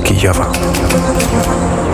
z 0.00 1.89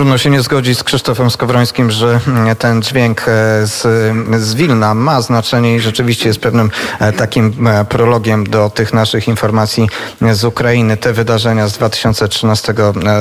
Trudno 0.00 0.18
się 0.18 0.30
nie 0.30 0.42
zgodzić 0.42 0.78
z 0.78 0.84
Krzysztofem 0.84 1.30
Skowrońskim, 1.30 1.90
że 1.90 2.20
mm, 2.26 2.56
ten 2.56 2.82
dźwięk 2.82 3.20
e, 3.20 3.22
z, 3.66 3.82
z 4.42 4.54
Wilna 4.54 4.94
ma 4.94 5.20
znaczenie 5.20 5.76
i 5.76 5.80
rzeczywiście 5.80 6.28
jest 6.28 6.40
pewnym 6.40 6.70
e, 6.98 7.12
takim 7.12 7.66
e, 7.66 7.84
prologiem 7.84 8.46
do 8.46 8.70
tych 8.70 8.92
naszych 8.92 9.28
informacji 9.28 9.88
z 10.32 10.44
Ukrainy. 10.44 10.96
Te 10.96 11.12
wydarzenia 11.12 11.68
z 11.68 11.72
2013 11.72 12.74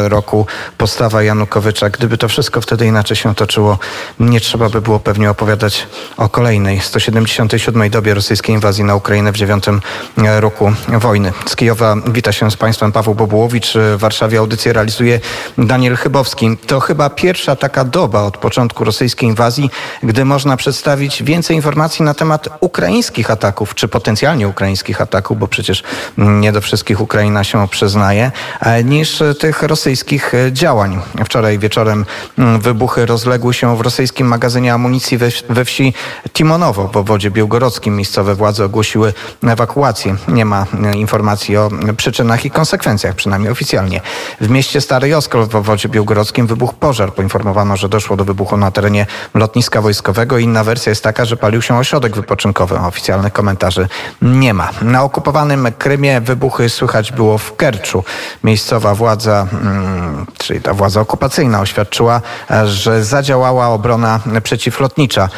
roku, 0.07 0.45
postawa 0.77 1.23
Janukowycza, 1.23 1.89
gdyby 1.89 2.17
to 2.17 2.27
wszystko 2.27 2.61
wtedy 2.61 2.85
inaczej 2.85 3.17
się 3.17 3.35
toczyło, 3.35 3.79
nie 4.19 4.39
trzeba 4.39 4.69
by 4.69 4.81
było 4.81 4.99
pewnie 4.99 5.29
opowiadać 5.29 5.87
o 6.17 6.29
kolejnej 6.29 6.79
177 6.79 7.89
dobie 7.89 8.13
rosyjskiej 8.13 8.55
inwazji 8.55 8.83
na 8.83 8.95
Ukrainę 8.95 9.31
w 9.31 9.37
dziewiątym 9.37 9.81
roku 10.17 10.73
wojny. 10.87 11.33
Z 11.45 11.55
Kijowa 11.55 11.95
wita 12.07 12.31
się 12.31 12.51
z 12.51 12.57
Państwem 12.57 12.91
Paweł 12.91 13.15
Bobułowicz. 13.15 13.73
W 13.95 13.99
Warszawie 13.99 14.39
audycję 14.39 14.73
realizuje 14.73 15.19
Daniel 15.57 15.95
Chybowski. 15.95 16.57
To 16.69 16.79
chyba 16.79 17.09
pierwsza 17.09 17.55
taka 17.55 17.85
doba 17.85 18.23
od 18.23 18.37
początku 18.37 18.83
rosyjskiej 18.83 19.29
inwazji, 19.29 19.69
gdy 20.03 20.25
można 20.25 20.57
przedstawić 20.57 21.23
więcej 21.23 21.55
informacji 21.55 22.05
na 22.05 22.13
temat 22.13 22.49
ukraińskich 22.59 23.31
ataków, 23.31 23.75
czy 23.75 23.87
potencjalnie 23.87 24.47
ukraińskich 24.47 25.01
ataków, 25.01 25.39
bo 25.39 25.47
przecież 25.47 25.83
nie 26.17 26.51
do 26.51 26.61
wszystkich 26.61 27.01
Ukraina 27.01 27.43
się 27.43 27.67
przyznaje, 27.67 28.31
e, 28.59 28.83
niż 28.83 29.23
tych 29.39 29.63
rosyjskich 29.63 30.33
działań. 30.51 30.99
Wczoraj 31.25 31.59
wieczorem 31.59 32.05
mm, 32.37 32.61
wybuchy 32.61 33.05
rozległy 33.05 33.53
się 33.53 33.77
w 33.77 33.81
rosyjskim 33.81 34.27
magazynie 34.27 34.73
amunicji 34.73 35.17
we, 35.17 35.29
we 35.49 35.65
wsi 35.65 35.93
Timonowo 36.33 36.87
w 36.87 36.97
obwodzie 36.97 37.31
białgorodzkim. 37.31 37.95
Miejscowe 37.95 38.35
władze 38.35 38.65
ogłosiły 38.65 39.13
ewakuację. 39.43 40.15
Nie 40.27 40.45
ma 40.45 40.65
e, 40.83 40.97
informacji 40.97 41.57
o 41.57 41.69
przyczynach 41.97 42.45
i 42.45 42.51
konsekwencjach, 42.51 43.15
przynajmniej 43.15 43.51
oficjalnie. 43.51 44.01
W 44.41 44.49
mieście 44.49 44.81
Stary 44.81 45.17
Oskol 45.17 45.47
w 45.47 45.55
obwodzie 45.55 45.89
białgorodzkim 45.89 46.47
wybuchł 46.59 46.73
pożar. 46.73 47.13
Poinformowano, 47.13 47.77
że 47.77 47.89
doszło 47.89 48.17
do 48.17 48.25
wybuchu 48.25 48.57
na 48.57 48.71
terenie 48.71 49.05
lotniska 49.33 49.81
wojskowego. 49.81 50.37
Inna 50.37 50.63
wersja 50.63 50.89
jest 50.89 51.03
taka, 51.03 51.25
że 51.25 51.37
palił 51.37 51.61
się 51.61 51.77
ośrodek 51.77 52.15
wypoczynkowy. 52.15 52.79
Oficjalnych 52.79 53.33
komentarzy 53.33 53.87
nie 54.21 54.53
ma. 54.53 54.69
Na 54.81 55.03
okupowanym 55.03 55.67
Krymie 55.77 56.21
wybuchy 56.21 56.69
słychać 56.69 57.11
było 57.11 57.37
w 57.37 57.55
Kerczu. 57.55 58.03
Miejscowa 58.43 58.95
władza, 58.95 59.47
mm, 59.51 60.25
czyli 60.37 60.61
ta 60.61 60.73
władza 60.73 61.01
okupacyjna 61.01 61.61
oświadczyła, 61.61 62.21
że 62.65 63.03
zadziałała 63.03 63.67
obrona 63.67 64.19
przeciwlotnicza. 64.43 65.29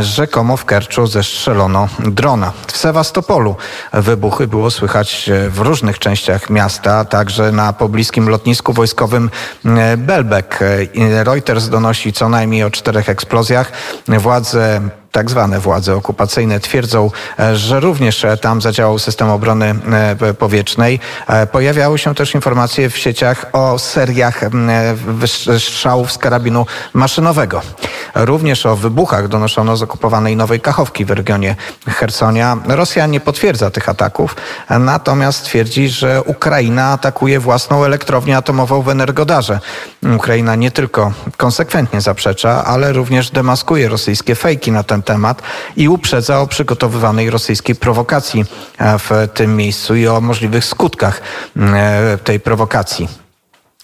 Rzekomo 0.00 0.56
w 0.56 0.64
Kerczu 0.64 1.06
zestrzelono 1.06 1.88
drona. 1.98 2.52
W 2.66 2.76
Sewastopolu 2.76 3.56
wybuchy 3.92 4.46
było 4.46 4.70
słychać 4.70 5.30
w 5.48 5.58
różnych 5.58 5.98
częściach 5.98 6.50
miasta, 6.50 7.04
także 7.04 7.52
na 7.52 7.72
pobliskim 7.72 8.28
lotnisku 8.28 8.72
wojskowym 8.72 9.30
Belbek. 9.96 10.51
Reuters 11.24 11.68
donosi 11.68 12.12
co 12.12 12.28
najmniej 12.28 12.64
o 12.64 12.70
czterech 12.70 13.08
eksplozjach. 13.08 13.72
Władze 14.08 14.80
tak 15.12 15.30
zwane 15.30 15.60
władze 15.60 15.96
okupacyjne 15.96 16.60
twierdzą, 16.60 17.10
e, 17.38 17.56
że 17.56 17.80
również 17.80 18.24
e, 18.24 18.36
tam 18.36 18.60
zadziałał 18.60 18.98
system 18.98 19.30
obrony 19.30 19.74
e, 20.20 20.34
powietrznej. 20.34 21.00
Pojawiały 21.52 21.98
się 21.98 22.14
też 22.14 22.34
informacje 22.34 22.90
w 22.90 22.98
sieciach 22.98 23.46
o 23.52 23.78
seriach 23.78 24.40
strzałów 25.58 26.12
z 26.12 26.18
karabinu 26.18 26.66
maszynowego. 26.92 27.60
Również 28.14 28.66
o 28.66 28.76
wybuchach 28.76 29.28
donoszono 29.28 29.76
z 29.76 29.82
okupowanej 29.82 30.36
Nowej 30.36 30.60
Kachowki 30.60 31.04
w 31.04 31.10
regionie 31.10 31.56
Hersonia. 31.88 32.56
Rosja 32.68 33.06
nie 33.06 33.20
potwierdza 33.20 33.70
tych 33.70 33.88
ataków, 33.88 34.36
natomiast 34.70 35.44
twierdzi, 35.44 35.88
że 35.88 36.22
Ukraina 36.22 36.92
atakuje 36.92 37.40
własną 37.40 37.84
elektrownię 37.84 38.36
atomową 38.36 38.82
w 38.82 38.88
Energodarze. 38.88 39.60
Ukraina 40.16 40.54
nie 40.54 40.70
tylko 40.70 41.12
konsekwentnie 41.36 42.00
zaprzecza, 42.00 42.64
ale 42.64 42.92
również 42.92 43.30
demaskuje 43.30 43.88
rosyjskie 43.88 44.34
fejki 44.34 44.72
na 44.72 44.82
ten 44.82 45.01
temat 45.02 45.42
i 45.76 45.88
uprzedza 45.88 46.40
o 46.40 46.46
przygotowywanej 46.46 47.30
rosyjskiej 47.30 47.76
prowokacji 47.76 48.44
e, 48.78 48.98
w 48.98 49.10
tym 49.34 49.56
miejscu 49.56 49.94
i 49.94 50.06
o 50.06 50.20
możliwych 50.20 50.64
skutkach 50.64 51.20
e, 51.56 52.18
tej 52.24 52.40
prowokacji. 52.40 53.22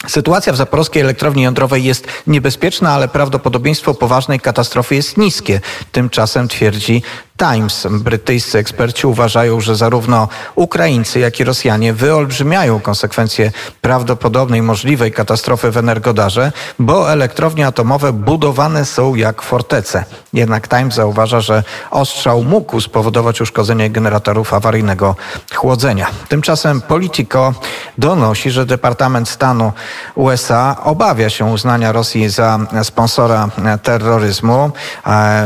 Sytuacja 0.06 0.52
w 0.52 0.56
zaporowskiej 0.56 1.02
elektrowni 1.02 1.42
jądrowej 1.42 1.84
jest 1.84 2.06
niebezpieczna, 2.26 2.92
ale 2.92 3.08
prawdopodobieństwo 3.08 3.94
poważnej 3.94 4.40
katastrofy 4.40 4.94
jest 4.94 5.16
niskie. 5.16 5.60
Tymczasem 5.92 6.48
twierdzi 6.48 7.02
Times. 7.38 7.86
Brytyjscy 7.90 8.58
eksperci 8.58 9.06
uważają, 9.06 9.60
że 9.60 9.76
zarówno 9.76 10.28
Ukraińcy, 10.54 11.20
jak 11.20 11.40
i 11.40 11.44
Rosjanie 11.44 11.92
wyolbrzymiają 11.92 12.80
konsekwencje 12.80 13.52
prawdopodobnej 13.80 14.62
możliwej 14.62 15.12
katastrofy 15.12 15.70
w 15.70 15.76
Energodarze, 15.76 16.52
bo 16.78 17.12
elektrownie 17.12 17.66
atomowe 17.66 18.12
budowane 18.12 18.84
są 18.84 19.14
jak 19.14 19.42
fortece. 19.42 20.04
Jednak 20.32 20.68
Times 20.68 20.94
zauważa, 20.94 21.40
że 21.40 21.62
ostrzał 21.90 22.44
mógł 22.44 22.80
spowodować 22.80 23.40
uszkodzenie 23.40 23.90
generatorów 23.90 24.54
awaryjnego 24.54 25.16
chłodzenia. 25.54 26.06
Tymczasem 26.28 26.80
Politico 26.80 27.54
donosi, 27.98 28.50
że 28.50 28.66
Departament 28.66 29.28
Stanu 29.28 29.72
USA 30.14 30.76
obawia 30.84 31.30
się 31.30 31.44
uznania 31.44 31.92
Rosji 31.92 32.28
za 32.28 32.58
sponsora 32.82 33.48
terroryzmu. 33.82 34.70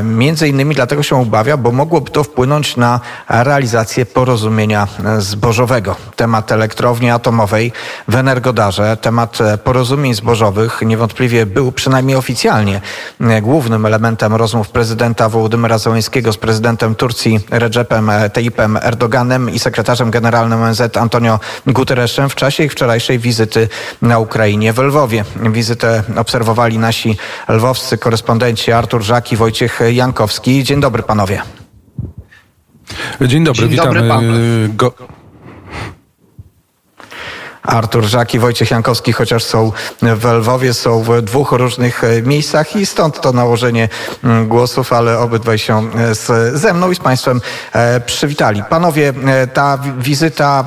Między 0.03 0.49
innymi 0.49 0.75
dlatego 0.75 1.03
się 1.03 1.21
obawia, 1.21 1.57
bo 1.57 1.73
mogłoby 1.83 2.11
to 2.11 2.25
wpłynąć 2.25 2.77
na 2.77 3.01
realizację 3.29 4.07
porozumienia 4.07 4.89
zbożowego. 5.19 5.97
Temat 6.17 6.53
elektrowni 6.53 7.11
atomowej 7.11 7.73
w 8.09 8.15
Energodarze, 8.15 8.97
temat 8.97 9.39
porozumień 9.65 10.15
zbożowych 10.15 10.83
niewątpliwie 10.83 11.47
był 11.47 11.73
przynajmniej 11.73 12.17
oficjalnie 12.17 12.81
głównym 13.43 13.87
elementem 13.87 14.35
rozmów 14.35 14.69
prezydenta 14.69 15.29
Wołodymyra 15.29 15.79
Zełenskiego 15.79 16.33
z 16.33 16.37
prezydentem 16.37 16.95
Turcji 16.95 17.41
Recepem 17.51 18.11
Tayyipem 18.33 18.77
Erdoganem 18.77 19.51
i 19.51 19.59
sekretarzem 19.59 20.11
generalnym 20.11 20.63
ONZ 20.63 20.97
Antonio 20.97 21.41
Guterresem 21.67 22.29
w 22.29 22.35
czasie 22.35 22.65
ich 22.65 22.73
wczorajszej 22.73 23.19
wizyty 23.19 23.69
na 24.03 24.19
Ukrainie 24.19 24.73
w 24.73 24.79
Lwowie. 24.79 25.25
Wizytę 25.37 26.03
obserwowali 26.17 26.79
nasi 26.79 27.17
lwowscy 27.49 27.99
korespondenci 27.99 28.73
Artur 28.73 29.03
Żak 29.03 29.33
i 29.33 29.37
Wojciech 29.37 29.81
Jankowski. 29.93 30.65
Dzień 30.65 30.81
dobry 30.81 31.03
panowie. 31.03 31.43
Dzień 33.21 33.45
dobry, 33.45 33.61
Dzień 33.61 33.71
witamy. 33.71 34.09
Dobry, 34.09 34.69
Go 34.75 34.93
Artur 37.63 38.05
Żak 38.05 38.35
i 38.35 38.39
Wojciech 38.39 38.71
Jankowski, 38.71 39.13
chociaż 39.13 39.45
są 39.45 39.73
w 40.03 40.25
Lwowie, 40.25 40.75
są 40.75 41.03
w 41.03 41.23
dwóch 41.23 41.53
różnych 41.53 42.05
e, 42.05 42.23
miejscach 42.23 42.77
i 42.77 42.87
stąd 42.87 43.21
to 43.21 43.33
nałożenie 43.33 43.89
mm, 44.25 44.49
głosów, 44.49 44.93
ale 44.93 45.19
obydwaj 45.19 45.59
się 45.59 45.91
e, 45.99 46.15
z, 46.15 46.55
ze 46.61 46.75
mną 46.75 46.91
i 46.91 46.95
z 46.95 46.99
Państwem 46.99 47.41
e, 47.73 48.01
przywitali. 48.01 48.63
Panowie, 48.71 49.13
ta 49.55 49.79
wizyta 49.99 50.65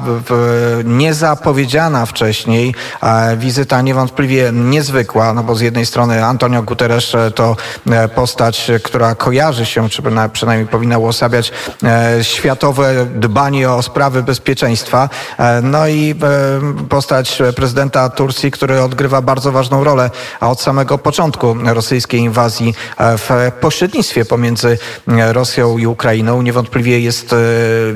niezapowiedziana 0.84 2.06
wcześniej, 2.06 2.76
wizyta 3.38 3.82
niewątpliwie 3.82 4.52
niezwykła, 4.54 5.34
no 5.34 5.44
bo 5.44 5.56
z 5.56 5.62
jednej 5.62 5.86
strony 5.86 6.26
Antonio 6.26 6.64
Guterres 6.64 7.12
to 7.36 7.56
postać, 8.16 8.72
która 8.84 9.16
kojarzy 9.16 9.66
się, 9.66 9.90
czy 9.90 10.02
przynajmniej 10.34 10.68
powinna 10.68 10.98
uosabiać 10.98 11.52
światowe 12.22 13.06
dbanie 13.06 13.72
o 13.72 13.82
sprawy 13.82 14.24
bezpieczeństwa. 14.24 15.10
No 15.64 15.88
i 15.88 16.16
postać 16.86 17.42
prezydenta 17.56 18.10
Turcji, 18.10 18.52
który 18.52 18.82
odgrywa 18.82 19.22
bardzo 19.22 19.52
ważną 19.52 19.84
rolę, 19.84 20.10
a 20.40 20.50
od 20.50 20.62
samego 20.62 20.98
początku 20.98 21.56
rosyjskiej 21.64 22.20
inwazji 22.20 22.74
e, 22.98 23.18
w 23.18 23.30
pośrednictwie 23.62 24.26
pomiędzy 24.26 24.78
e, 25.08 25.34
Rosją 25.34 25.78
i 25.78 25.88
Ukrainą 25.88 26.42
niewątpliwie 26.42 27.00
jest, 27.00 27.34
e, 27.34 27.38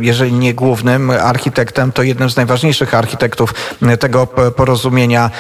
jeżeli 0.02 0.34
nie 0.34 0.54
głównym 0.54 1.10
architektem, 1.12 1.92
to 1.92 2.04
jednym 2.04 2.30
z 2.30 2.36
najważniejszych 2.36 2.94
architektów 2.94 3.54
tego 4.00 4.28
porozumienia 4.28 5.32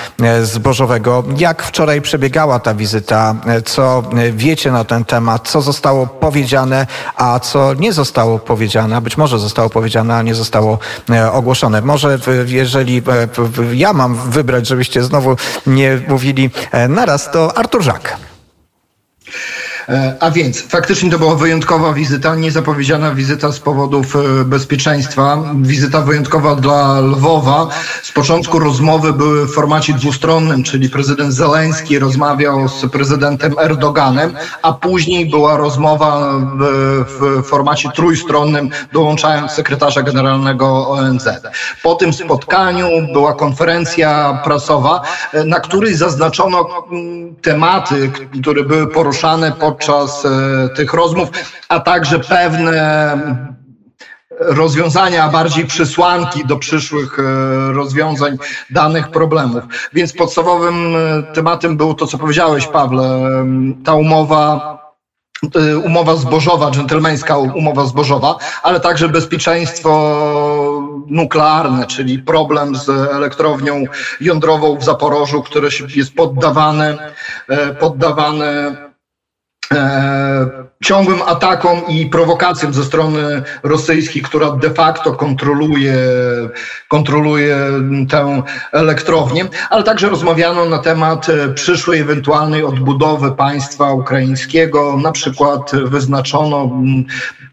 zbożowego. 0.43 1.23
Jak 1.37 1.63
wczoraj 1.63 2.01
przebiegała 2.01 2.59
ta 2.59 2.73
wizyta? 2.73 3.35
Co 3.65 4.03
wiecie 4.33 4.71
na 4.71 4.83
ten 4.83 5.05
temat? 5.05 5.49
Co 5.49 5.61
zostało 5.61 6.07
powiedziane, 6.07 6.87
a 7.15 7.39
co 7.39 7.73
nie 7.73 7.93
zostało 7.93 8.39
powiedziane? 8.39 9.01
Być 9.01 9.17
może 9.17 9.39
zostało 9.39 9.69
powiedziane, 9.69 10.15
a 10.15 10.21
nie 10.21 10.35
zostało 10.35 10.79
ogłoszone. 11.31 11.81
Może 11.81 12.19
jeżeli 12.45 13.01
ja 13.73 13.93
mam 13.93 14.15
wybrać, 14.15 14.67
żebyście 14.67 15.03
znowu 15.03 15.35
nie 15.67 16.01
mówili 16.07 16.49
e, 16.71 16.87
naraz, 16.87 17.31
to 17.31 17.57
Artur 17.57 17.83
Żak. 17.83 18.17
E, 19.89 20.15
a 20.19 20.31
więc 20.31 20.61
faktycznie 20.61 21.11
to 21.11 21.19
była 21.19 21.35
wyjątkowa 21.35 21.93
wizyta, 21.93 22.35
niezapowiedziana 22.35 23.15
wizyta 23.15 23.51
z 23.51 23.59
powodów 23.59 24.15
e, 24.15 24.45
bezpieczeństwa, 24.45 25.43
wizyta 25.61 26.01
wyjątkowa 26.01 26.55
dla 26.55 26.99
Lwowa. 26.99 27.67
Z 28.03 28.11
początku 28.11 28.59
rozmowy 28.59 29.13
były 29.13 29.47
w 29.47 29.51
formacie 29.51 29.93
dwustronnym, 29.93 30.63
czyli 30.63 30.89
prezydent 30.89 31.33
Zeleński 31.33 31.99
rozmawiał 31.99 32.67
z 32.67 32.91
prezydentem 32.91 33.55
Erdoganem, 33.59 34.33
a 34.61 34.73
później 34.73 35.29
była 35.29 35.57
rozmowa 35.57 36.33
w, 36.59 37.05
w 37.07 37.47
formacie 37.47 37.89
trójstronnym, 37.95 38.69
dołączając 38.93 39.51
sekretarza 39.51 40.01
generalnego 40.01 40.89
ONZ. 40.89 41.29
Po 41.83 41.95
tym 41.95 42.13
spotkaniu 42.13 42.87
była 43.13 43.33
konferencja 43.33 44.41
prasowa, 44.43 45.01
e, 45.33 45.43
na 45.43 45.59
której 45.59 45.95
zaznaczono 45.95 46.69
mm, 46.91 47.35
tematy, 47.35 48.11
które 48.41 48.63
były 48.63 48.87
poruszane 48.87 49.51
podczas 49.79 50.25
e, 50.25 50.69
tych 50.75 50.93
rozmów, 50.93 51.29
a 51.69 51.79
także 51.79 52.19
pewne 52.19 53.17
rozwiązania, 54.39 55.23
a 55.23 55.29
bardziej 55.29 55.65
przesłanki 55.65 56.45
do 56.45 56.57
przyszłych 56.57 57.19
e, 57.19 57.23
rozwiązań 57.73 58.37
danych 58.69 59.11
problemów. 59.11 59.63
Więc 59.93 60.13
podstawowym 60.13 60.95
tematem 61.33 61.77
było 61.77 61.93
to, 61.93 62.07
co 62.07 62.17
powiedziałeś, 62.17 62.67
Pawle, 62.67 63.21
ta 63.83 63.93
umowa 63.93 64.79
umowa 65.85 66.15
zbożowa, 66.15 66.71
dżentelmeńska 66.71 67.37
umowa 67.37 67.85
zbożowa, 67.85 68.37
ale 68.63 68.79
także 68.79 69.09
bezpieczeństwo 69.09 69.91
nuklearne, 71.07 71.87
czyli 71.87 72.19
problem 72.19 72.75
z 72.75 72.89
elektrownią 72.89 73.83
jądrową 74.21 74.77
w 74.77 74.83
Zaporożu, 74.83 75.41
które 75.43 75.69
jest 75.95 76.13
poddawane, 76.13 77.13
e, 77.47 77.73
poddawane 77.73 78.45
e, 78.45 78.88
ciągłym 80.83 81.21
atakom 81.21 81.87
i 81.87 82.05
prowokacjom 82.05 82.73
ze 82.73 82.83
strony 82.83 83.41
rosyjskiej, 83.63 84.21
która 84.21 84.51
de 84.51 84.69
facto 84.69 85.13
kontroluje, 85.13 85.95
kontroluje 86.87 87.57
tę 88.09 88.43
elektrownię, 88.71 89.45
ale 89.69 89.83
także 89.83 90.09
rozmawiano 90.09 90.65
na 90.65 90.77
temat 90.77 91.29
e, 91.29 91.49
przyszłej 91.53 91.99
ewentualnej 91.99 92.63
odbudowy 92.63 93.31
państwa 93.31 93.93
ukraińskiego. 93.93 94.97
Na 94.97 95.11
przykład 95.11 95.71
wyznaczono 95.83 96.71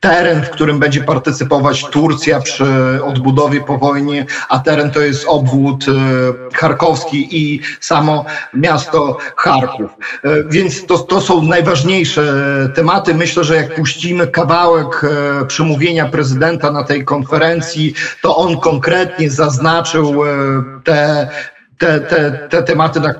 teren, 0.00 0.42
w 0.42 0.50
którym 0.50 0.78
będzie 0.78 1.00
partycypować 1.00 1.84
Turcja 1.84 2.40
przy 2.40 2.64
odbudowie 3.04 3.60
po 3.60 3.78
wojnie, 3.78 4.26
a 4.48 4.58
teren 4.58 4.90
to 4.90 5.00
jest 5.00 5.24
obwód 5.28 5.84
e, 5.88 5.92
charkowski 6.56 7.28
i 7.30 7.60
samo 7.80 8.24
miasto 8.54 9.18
Charków. 9.36 9.90
E, 10.24 10.28
więc 10.48 10.86
to, 10.86 10.98
to 10.98 11.20
są 11.20 11.42
najważniejsze 11.42 12.22
tematy 12.74 13.14
myślę, 13.14 13.44
że 13.44 13.56
jak 13.56 13.74
puścimy 13.74 14.26
kawałek 14.26 15.04
e, 15.04 15.44
przemówienia 15.46 16.08
prezydenta 16.08 16.70
na 16.70 16.84
tej 16.84 17.04
konferencji, 17.04 17.94
to 18.22 18.36
on 18.36 18.60
konkretnie 18.60 19.30
zaznaczył 19.30 20.22
te 20.84 21.28
te, 21.78 22.00
te, 22.00 22.48
te 22.50 22.62
tematy, 22.62 23.00
na, 23.00 23.14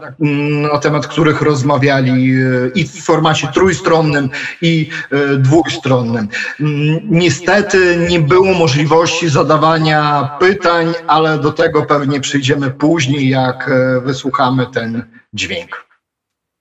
na, 0.73 0.79
temat 0.79 1.07
których 1.07 1.43
rozmawiali 1.43 2.31
e, 2.33 2.69
i 2.75 2.85
w 2.85 3.05
formacie 3.05 3.49
trójstronnym, 3.55 4.31
i 4.63 4.89
dwustronnym. 5.39 6.29
Niestety 7.05 8.07
nie 8.11 8.21
było 8.21 8.55
możliwości 8.55 9.29
zadawania 9.29 10.31
pytań, 10.41 10.93
ale 11.07 11.39
do 11.39 11.53
tego 11.53 11.83
pewnie 11.83 12.21
przyjdziemy 12.21 12.71
później, 12.71 13.29
jak 13.29 13.71
wysłuchamy 14.05 14.67
ten 14.67 15.05
dźwięk. 15.35 15.87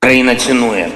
Kraina 0.03 0.35
cenuje 0.35 0.89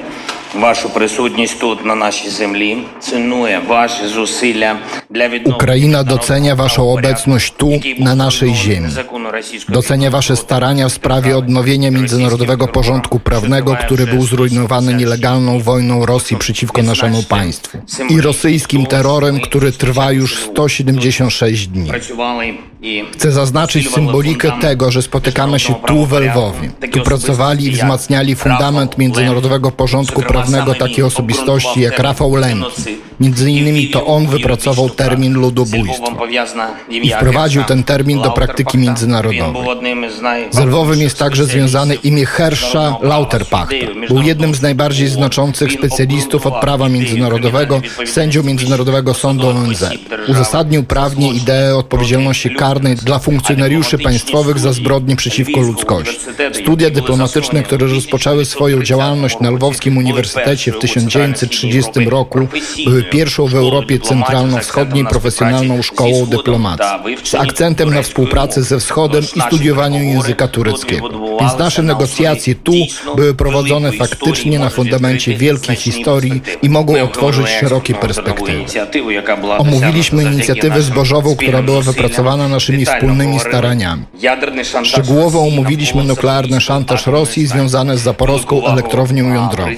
Вашу 0.61 0.89
присутність 0.91 1.59
тут 1.61 1.85
на 1.85 1.95
нашій 1.95 2.29
землі 2.29 2.79
цінує 3.01 3.61
ваші 3.69 4.07
зусилля 4.07 4.77
для 5.11 5.29
Ukraina 5.45 6.05
docenia 6.05 6.55
waszą 6.57 6.83
obecność 6.93 7.53
tu, 7.61 7.71
na 7.99 8.15
naszej 8.15 8.55
ziemi. 8.55 8.89
Docenia 9.69 10.11
wasze 10.11 10.37
starania 10.37 10.89
w 10.89 10.93
sprawie 10.93 11.37
odnowienia 11.37 11.91
międzynarodowego 11.91 12.69
porządku 12.69 13.19
prawnego, 13.21 13.77
który 13.77 14.07
był 14.07 14.23
zrujnowany 14.23 14.95
nielegalną 14.95 15.61
wojną 15.61 16.07
Rosji 16.07 16.37
przeciwko 16.37 16.83
naszemu 16.83 17.23
państwu 17.23 17.79
i 18.09 18.21
rosyjskim 18.21 18.87
terrorem, 18.87 19.41
który 19.41 19.73
trwa 19.73 20.13
już 20.13 20.39
176 20.39 21.67
dni. 21.69 21.91
Chcę 23.14 23.32
zaznaczyć 23.32 23.90
symbolikę 23.92 24.52
tego, 24.62 24.92
że 24.92 25.02
spotykamy 25.02 25.60
się 25.60 25.76
tu 25.88 26.06
w 26.06 26.14
Lwowie. 26.14 26.70
Tu 26.92 27.02
pracowali 27.02 27.66
i 27.66 27.72
wzmacniali 27.72 28.36
fundament 28.36 28.98
międzynarodowego 28.98 29.72
porządku 29.72 30.22
prawnego 30.22 30.76
takie 30.76 31.06
osobistości 31.06 31.82
jak 31.82 32.00
Rafał 32.00 32.36
Lemki. 32.36 33.09
Między 33.20 33.52
innymi 33.52 33.90
to 33.90 34.06
on 34.06 34.28
wypracował 34.28 34.90
termin 34.90 35.34
ludobójstwo 35.34 36.28
i 36.90 37.10
wprowadził 37.10 37.64
ten 37.64 37.84
termin 37.84 38.22
do 38.22 38.32
praktyki 38.32 38.78
międzynarodowej. 38.78 39.64
Z 40.52 40.60
Lwowem 40.60 41.00
jest 41.00 41.20
także 41.20 41.46
związane 41.46 41.96
imię 41.96 42.26
Hersza 42.26 42.98
Lauterpachta. 43.02 43.76
Był 44.08 44.22
jednym 44.22 44.56
z 44.56 44.62
najbardziej 44.62 45.08
znaczących 45.08 45.72
specjalistów 45.72 46.48
od 46.48 46.62
prawa 46.62 46.90
międzynarodowego, 46.90 47.82
sędzią 48.06 48.44
Międzynarodowego 48.44 49.14
Sądu 49.14 49.48
ONZ. 49.48 49.86
Uzasadnił 50.28 50.84
prawnie 50.84 51.34
ideę 51.34 51.78
odpowiedzialności 51.78 52.56
karnej 52.56 52.80
karnej 52.80 52.96
dla 52.96 53.20
funkcjonariuszy 53.20 53.98
państwowych 53.98 54.60
za 54.60 54.74
zbrodnie 54.74 55.16
przeciwko 55.16 55.62
ludzkości. 55.62 56.20
Studia 56.54 56.90
dyplomatyczne, 56.90 57.64
które 57.64 57.88
rozpoczęły 57.88 58.46
swoją 58.46 58.84
działalność 58.84 59.40
na 59.40 59.50
Lwowskim 59.50 59.98
Uniwersytecie 59.98 60.72
w 60.72 60.80
1930 60.80 61.92
roku, 62.10 62.48
były 62.86 63.04
pierwszą 63.12 63.48
w 63.48 63.56
Europie 63.56 64.00
centralno-wschodniej 64.00 65.06
profesjonalną 65.06 65.82
szkołą 65.82 66.26
dyplomacji, 66.26 66.86
z 67.24 67.36
akcentem 67.36 67.94
na 67.94 68.02
współpracę 68.02 68.64
ze 68.64 68.80
Wschodem 68.80 69.24
i 69.36 69.42
studiowaniu 69.42 70.04
języka 70.04 70.48
tureckiego. 70.48 71.10
Więc 71.40 71.58
nasze 71.58 71.84
negocjacje 71.84 72.56
tu 72.56 72.74
były 73.16 73.34
prowadzone 73.34 73.92
faktycznie 73.92 74.60
na 74.60 74.70
fundamencie 74.70 75.38
wielkiej 75.38 75.76
historii 75.76 76.42
i 76.62 76.70
mogą 76.70 77.04
otworzyć 77.04 77.48
szerokie 77.48 77.94
perspektywy. 77.94 78.66
Omówiliśmy 79.58 80.24
inicjatywę 80.24 80.82
zbożową, 80.82 81.36
która 81.36 81.62
była 81.62 81.82
wypracowana 81.82 82.48
na 82.48 82.60
naszymi 82.60 82.86
wspólnymi 82.86 83.40
staraniami. 83.40 84.04
Szczegółowo 84.84 85.40
omówiliśmy 85.42 86.04
nuklearny 86.04 86.62
szantaż 86.62 87.08
Rosji 87.08 87.48
związany 87.48 87.98
z 87.98 88.02
zaporowską 88.02 88.66
elektrownią 88.66 89.34
jądrową. 89.34 89.72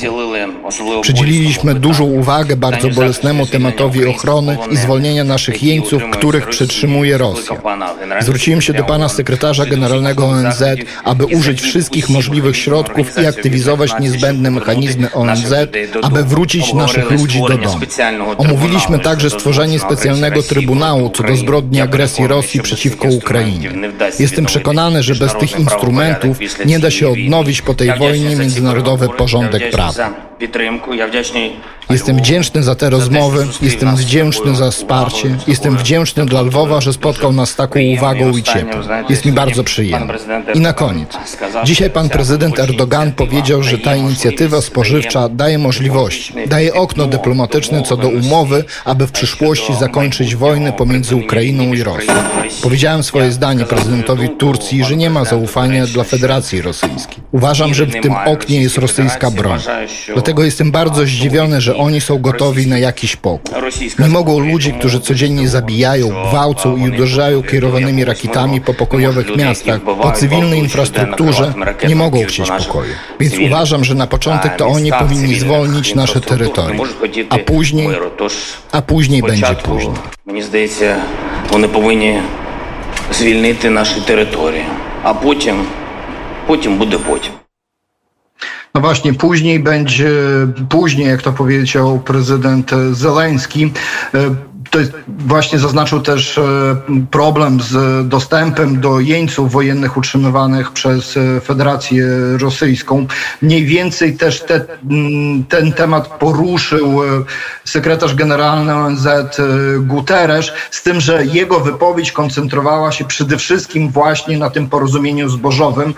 Przydzieliliśmy 1.01 1.75
dużą 1.75 2.03
uwagę 2.03 2.55
bardzo 2.55 2.89
bolesnemu 3.21 3.45
tematowi 3.45 4.05
ochrony 4.05 4.57
i 4.71 4.77
zwolnienia 4.77 5.23
naszych 5.23 5.63
jeńców, 5.63 6.03
których 6.11 6.49
przetrzymuje 6.49 7.17
Rosja. 7.17 7.55
Zwróciłem 8.19 8.61
się 8.61 8.73
do 8.73 8.83
pana 8.83 9.09
sekretarza 9.09 9.65
generalnego 9.65 10.25
ONZ, 10.25 10.63
aby 11.03 11.25
użyć 11.25 11.61
wszystkich 11.61 12.09
możliwych 12.09 12.57
środków 12.57 13.17
i 13.23 13.25
aktywizować 13.25 13.91
niezbędne 13.99 14.51
mechanizmy 14.51 15.11
ONZ, 15.13 15.53
aby 16.01 16.23
wrócić 16.23 16.73
naszych 16.73 17.11
ludzi 17.11 17.41
do 17.41 17.57
domu. 17.57 17.79
Omówiliśmy 18.37 18.99
także 18.99 19.29
stworzenie 19.29 19.79
specjalnego 19.79 20.43
trybunału 20.43 21.09
co 21.09 21.23
do 21.23 21.35
zbrodni 21.35 21.81
agresji 21.81 22.27
Rosji 22.27 22.61
przeciwko 22.61 23.07
Ukrainie. 23.07 23.71
Jestem 24.19 24.45
przekonany, 24.45 25.03
że 25.03 25.15
bez 25.15 25.33
tych 25.33 25.59
instrumentów 25.59 26.37
nie 26.65 26.79
da 26.79 26.91
się 26.91 27.09
odnowić 27.09 27.61
po 27.61 27.73
tej 27.73 27.97
wojnie 27.97 28.35
międzynarodowy 28.35 29.09
porządek 29.09 29.71
prawny. 29.71 30.03
Jestem 31.91 32.17
wdzięczny 32.17 32.63
za 32.63 32.75
te 32.75 32.89
rozmowy, 32.89 33.47
jestem 33.61 33.95
wdzięczny 33.95 34.55
za 34.55 34.71
wsparcie, 34.71 35.37
jestem 35.47 35.77
wdzięczny 35.77 36.25
dla 36.25 36.41
Lwowa, 36.41 36.81
że 36.81 36.93
spotkał 36.93 37.33
nas 37.33 37.49
z 37.49 37.55
taką 37.55 37.79
uwagą 37.97 38.37
i 38.37 38.43
ciepłem. 38.43 38.83
Jest 39.09 39.25
mi 39.25 39.31
bardzo 39.31 39.63
przyjemnie. 39.63 40.13
I 40.53 40.59
na 40.59 40.73
koniec. 40.73 41.17
Dzisiaj 41.63 41.89
pan 41.89 42.09
prezydent 42.09 42.59
Erdogan 42.59 43.11
powiedział, 43.11 43.63
że 43.63 43.77
ta 43.77 43.95
inicjatywa 43.95 44.61
spożywcza 44.61 45.29
daje 45.29 45.57
możliwości, 45.57 46.33
daje 46.47 46.73
okno 46.73 47.05
dyplomatyczne 47.05 47.81
co 47.83 47.97
do 47.97 48.07
umowy, 48.07 48.63
aby 48.85 49.07
w 49.07 49.11
przyszłości 49.11 49.73
zakończyć 49.79 50.35
wojnę 50.35 50.73
pomiędzy 50.73 51.15
Ukrainą 51.15 51.73
i 51.73 51.83
Rosją. 51.83 52.13
Powiedziałem 52.61 53.03
swoje 53.03 53.31
zdanie 53.31 53.65
prezydentowi 53.65 54.29
Turcji, 54.29 54.83
że 54.83 54.95
nie 54.95 55.09
ma 55.09 55.25
zaufania 55.25 55.85
dla 55.87 56.03
Federacji 56.03 56.61
Rosyjskiej. 56.61 57.23
Uważam, 57.31 57.73
że 57.73 57.85
w 57.85 58.01
tym 58.01 58.13
oknie 58.25 58.61
jest 58.61 58.77
rosyjska 58.77 59.31
broń. 59.31 59.59
Dlatego 60.13 60.43
jestem 60.43 60.71
bardzo 60.71 61.05
zdziwiony, 61.05 61.61
że 61.61 61.75
oni 61.80 62.00
są 62.00 62.18
gotowi 62.18 62.66
na 62.66 62.78
jakiś 62.78 63.16
pokój. 63.16 63.54
Nie 63.98 64.08
mogą 64.08 64.38
ludzie, 64.38 64.72
którzy 64.72 65.00
codziennie 65.00 65.48
zabijają, 65.48 66.08
gwałcą 66.28 66.76
i 66.76 66.90
uderzają 66.90 67.42
kierowanymi 67.42 68.04
rakietami 68.04 68.60
po 68.60 68.74
pokojowych 68.74 69.36
miastach, 69.36 69.80
po 69.80 70.12
cywilnej 70.12 70.58
infrastrukturze, 70.58 71.54
nie 71.88 71.96
mogą 71.96 72.24
chcieć 72.24 72.50
pokoju. 72.50 72.92
Więc 73.20 73.34
uważam, 73.38 73.84
że 73.84 73.94
na 73.94 74.06
początek 74.06 74.56
to 74.56 74.66
oni 74.66 74.92
powinni 74.92 75.34
zwolnić 75.34 75.94
nasze 75.94 76.20
terytorium, 76.20 76.86
a 77.30 77.38
później, 77.38 77.88
a 78.72 78.82
później 78.82 79.22
będzie 79.22 79.54
później. 79.54 79.94
Мені 80.26 80.42
здається, 80.42 80.96
вони 81.52 81.68
повинні 81.68 82.20
звільнити 83.12 83.70
наші 83.70 84.00
території, 84.00 84.64
а 85.02 85.14
потім, 85.14 85.64
потім 86.46 86.78
буде 86.78 86.98
потім. 86.98 87.32
No 88.73 88.81
właśnie, 88.81 89.13
później 89.13 89.59
będzie, 89.59 90.09
później, 90.69 91.07
jak 91.07 91.21
to 91.21 91.33
powiedział 91.33 91.99
prezydent 91.99 92.71
Zeleński, 92.91 93.71
to 94.71 94.79
jest, 94.79 94.91
właśnie 95.07 95.59
zaznaczył 95.59 96.01
też 96.01 96.37
e, 96.37 96.43
problem 97.11 97.61
z 97.61 98.07
dostępem 98.07 98.81
do 98.81 98.99
jeńców 98.99 99.51
wojennych 99.51 99.97
utrzymywanych 99.97 100.71
przez 100.71 101.17
e, 101.17 101.41
Federację 101.41 102.07
Rosyjską. 102.41 103.07
Mniej 103.41 103.65
więcej 103.65 104.17
też 104.17 104.41
te, 104.41 104.65
ten 105.49 105.73
temat 105.73 106.07
poruszył 106.07 107.03
e, 107.03 107.07
sekretarz 107.65 108.15
generalny 108.15 108.75
ONZ 108.75 109.07
Guterres, 109.79 110.51
z 110.71 110.83
tym, 110.83 111.01
że 111.01 111.25
jego 111.25 111.59
wypowiedź 111.59 112.11
koncentrowała 112.11 112.91
się 112.91 113.05
przede 113.05 113.37
wszystkim 113.37 113.89
właśnie 113.89 114.37
na 114.37 114.49
tym 114.49 114.69
porozumieniu 114.69 115.29
zbożowym. 115.29 115.93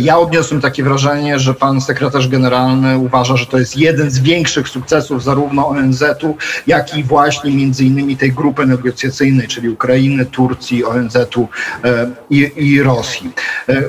Ja 0.00 0.18
odniosłem 0.18 0.60
takie 0.60 0.82
wrażenie, 0.82 1.38
że 1.38 1.54
pan 1.54 1.80
sekretarz 1.80 2.28
generalny 2.28 2.98
uważa, 2.98 3.36
że 3.36 3.46
to 3.46 3.58
jest 3.58 3.76
jeden 3.76 4.10
z 4.10 4.18
większych 4.18 4.68
sukcesów 4.68 5.22
zarówno 5.22 5.68
ONZ-u, 5.68 6.36
jak 6.66 6.96
i 6.96 7.04
właśnie 7.04 7.50
między 7.50 7.84
innymi 7.84 8.17
tej 8.18 8.32
grupy 8.32 8.66
negocjacyjnej, 8.66 9.48
czyli 9.48 9.68
Ukrainy, 9.68 10.26
Turcji, 10.26 10.84
ONZ-u 10.84 11.48
e, 11.84 12.10
i, 12.30 12.52
i 12.56 12.82
Rosji. 12.82 13.32
E, 13.68 13.82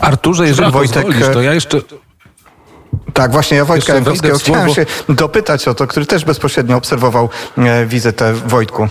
Arturze, 0.00 0.46
jeżeli 0.46 0.72
Wojtek, 0.72 1.06
to 1.32 1.42
ja 1.42 1.54
jeszcze... 1.54 1.80
Tak, 3.12 3.32
właśnie 3.32 3.56
ja 3.56 3.64
Wojtka 3.64 3.94
Jankowskiego 3.94 4.38
chciałem 4.38 4.74
się 4.74 4.86
dopytać 5.08 5.68
o 5.68 5.74
to, 5.74 5.86
który 5.86 6.06
też 6.06 6.24
bezpośrednio 6.24 6.76
obserwował 6.76 7.28
e, 7.58 7.86
wizytę 7.86 8.34
Wojtku. 8.34 8.88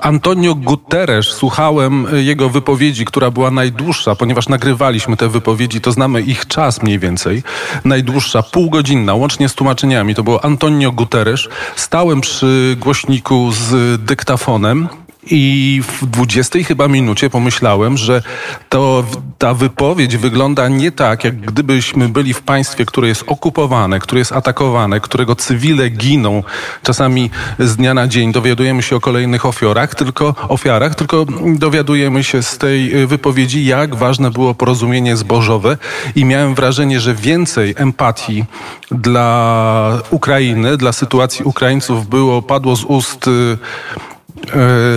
Antonio 0.00 0.54
Guterres, 0.54 1.26
słuchałem 1.26 2.06
jego 2.12 2.48
wypowiedzi, 2.48 3.04
która 3.04 3.30
była 3.30 3.50
najdłuższa, 3.50 4.14
ponieważ 4.14 4.48
nagrywaliśmy 4.48 5.16
te 5.16 5.28
wypowiedzi, 5.28 5.80
to 5.80 5.92
znamy 5.92 6.22
ich 6.22 6.46
czas 6.46 6.82
mniej 6.82 6.98
więcej. 6.98 7.42
Najdłuższa, 7.84 8.42
półgodzinna, 8.42 9.14
łącznie 9.14 9.48
z 9.48 9.54
tłumaczeniami. 9.54 10.14
To 10.14 10.22
było 10.22 10.44
Antonio 10.44 10.92
Guterres. 10.92 11.48
Stałem 11.76 12.20
przy 12.20 12.76
głośniku 12.80 13.52
z 13.52 14.00
dyktafonem 14.02 14.88
i 15.30 15.82
w 15.82 16.06
dwudziestej 16.06 16.64
chyba 16.64 16.88
minucie 16.88 17.30
pomyślałem, 17.30 17.96
że 17.96 18.22
to, 18.68 19.04
ta 19.38 19.54
wypowiedź 19.54 20.16
wygląda 20.16 20.68
nie 20.68 20.92
tak, 20.92 21.24
jak 21.24 21.40
gdybyśmy 21.40 22.08
byli 22.08 22.34
w 22.34 22.42
państwie, 22.42 22.84
które 22.86 23.08
jest 23.08 23.24
okupowane, 23.26 23.98
które 23.98 24.18
jest 24.18 24.32
atakowane, 24.32 25.00
którego 25.00 25.36
cywile 25.36 25.90
giną. 25.90 26.42
Czasami 26.82 27.30
z 27.58 27.76
dnia 27.76 27.94
na 27.94 28.08
dzień 28.08 28.32
dowiadujemy 28.32 28.82
się 28.82 28.96
o 28.96 29.00
kolejnych 29.00 29.46
ofiarach, 29.46 29.94
tylko 29.94 30.34
ofiarach, 30.48 30.94
tylko 30.94 31.26
dowiadujemy 31.56 32.24
się 32.24 32.42
z 32.42 32.58
tej 32.58 33.06
wypowiedzi, 33.06 33.64
jak 33.64 33.94
ważne 33.94 34.30
było 34.30 34.54
porozumienie 34.54 35.16
zbożowe 35.16 35.78
i 36.16 36.24
miałem 36.24 36.54
wrażenie, 36.54 37.00
że 37.00 37.14
więcej 37.14 37.74
empatii 37.76 38.44
dla 38.90 40.02
Ukrainy, 40.10 40.76
dla 40.76 40.92
sytuacji 40.92 41.44
Ukraińców 41.44 42.08
było, 42.08 42.42
padło 42.42 42.76
z 42.76 42.84
ust 42.84 43.28
E, 43.28 44.17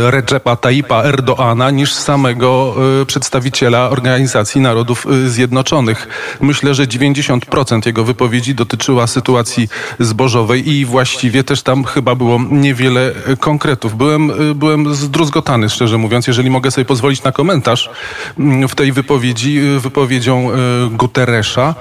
Recepa 0.09 0.55
Tayyipa 0.55 1.03
Erdoana 1.03 1.71
niż 1.71 1.93
samego 1.93 2.75
e, 3.01 3.05
przedstawiciela 3.05 3.89
Organizacji 3.89 4.61
Narodów 4.61 5.07
e, 5.07 5.29
Zjednoczonych. 5.29 6.07
Myślę, 6.41 6.73
że 6.73 6.83
90% 6.83 7.85
jego 7.85 8.03
wypowiedzi 8.03 8.55
dotyczyła 8.55 9.07
sytuacji 9.07 9.69
zbożowej 9.99 10.69
i 10.69 10.85
właściwie 10.85 11.43
też 11.43 11.63
tam 11.63 11.83
chyba 11.83 12.15
było 12.15 12.39
niewiele 12.49 13.11
konkretów. 13.39 13.97
Byłem, 13.97 14.31
byłem 14.55 14.95
zdruzgotany, 14.95 15.69
szczerze 15.69 15.97
mówiąc, 15.97 16.27
jeżeli 16.27 16.49
mogę 16.49 16.71
sobie 16.71 16.85
pozwolić 16.85 17.23
na 17.23 17.31
komentarz 17.31 17.89
mm, 18.39 18.67
w 18.67 18.75
tej 18.75 18.91
wypowiedzi, 18.91 19.59
wypowiedzią 19.79 20.49
Guterresza 20.91 21.75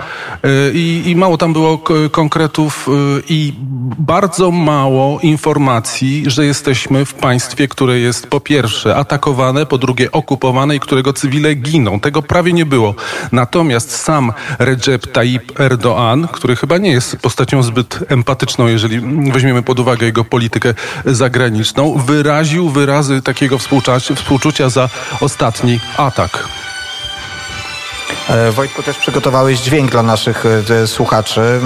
i, 0.75 1.03
i 1.07 1.17
mało 1.17 1.39
tam 1.39 1.53
było 1.53 1.79
konkretów 2.11 2.89
i 3.29 3.53
bardzo 3.99 4.51
mało 4.51 5.21
informacji, 5.21 6.25
że 6.27 6.47
jesteśmy 6.47 7.05
w 7.05 7.15
państwie 7.15 7.40
państwie, 7.41 7.69
które 7.69 7.99
jest 7.99 8.27
po 8.27 8.41
pierwsze 8.41 8.97
atakowane, 8.97 9.67
po 9.67 9.79
drugie 9.79 10.13
okupowane 10.13 10.77
i 10.77 10.81
którego 10.81 11.13
cywile 11.13 11.55
giną. 11.55 12.01
Tego 12.01 12.23
prawie 12.23 12.53
nie 12.53 12.67
było. 12.67 12.95
Natomiast 13.33 13.97
sam 13.97 14.33
Recep 14.59 15.07
Tayyip 15.07 15.53
Erdoğan, 15.59 16.29
który 16.29 16.57
chyba 16.57 16.79
nie 16.79 16.91
jest 16.91 17.17
postacią 17.17 17.63
zbyt 17.63 17.99
empatyczną, 18.09 18.67
jeżeli 18.67 19.01
weźmiemy 19.33 19.63
pod 19.63 19.81
uwagę 19.81 20.07
jego 20.07 20.25
politykę 20.25 20.75
zagraniczną, 21.07 21.99
wyraził 22.07 22.71
wyrazy 22.71 23.23
takiego 23.23 23.59
współczucia, 23.59 24.69
za 24.69 24.89
ostatni 25.21 25.81
atak. 25.97 26.49
E, 28.29 28.53
Wojtku, 28.53 28.83
też 28.83 28.99
przygotowałeś 28.99 29.61
dźwięk 29.61 29.91
dla 29.91 30.03
naszych 30.03 30.45
e, 30.83 30.87
słuchaczy. 30.87 31.41
E, 31.41 31.61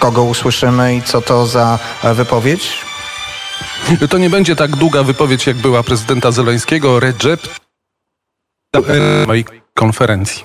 kogo 0.00 0.22
usłyszymy 0.22 0.96
i 0.96 1.02
co 1.02 1.20
to 1.20 1.46
za 1.46 1.78
wypowiedź? 2.14 2.91
To 4.10 4.18
nie 4.18 4.30
będzie 4.30 4.56
tak 4.56 4.70
długa 4.70 5.02
wypowiedź, 5.02 5.46
jak 5.46 5.56
była 5.56 5.82
prezydenta 5.82 6.30
Zeleńskiego, 6.30 7.00
Recep 7.00 7.40
mojej 9.26 9.44
konferencji. 9.74 10.44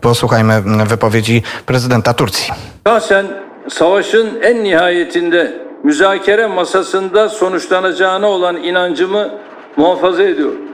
Posłuchajmy 0.00 0.62
wypowiedzi 0.86 1.42
prezydenta 1.66 2.14
Turcji. 2.14 2.52
Şahsen 2.86 3.26
savaşın 3.68 4.38
en 4.42 4.64
nihayetinde 4.64 5.52
müzakere 5.84 6.46
masasında 6.46 7.28
sonuçlanacağına 7.28 8.26
olan 8.26 8.56
inancımı 8.56 9.30
muhafaza 9.76 10.22
ediyorum. 10.22 10.69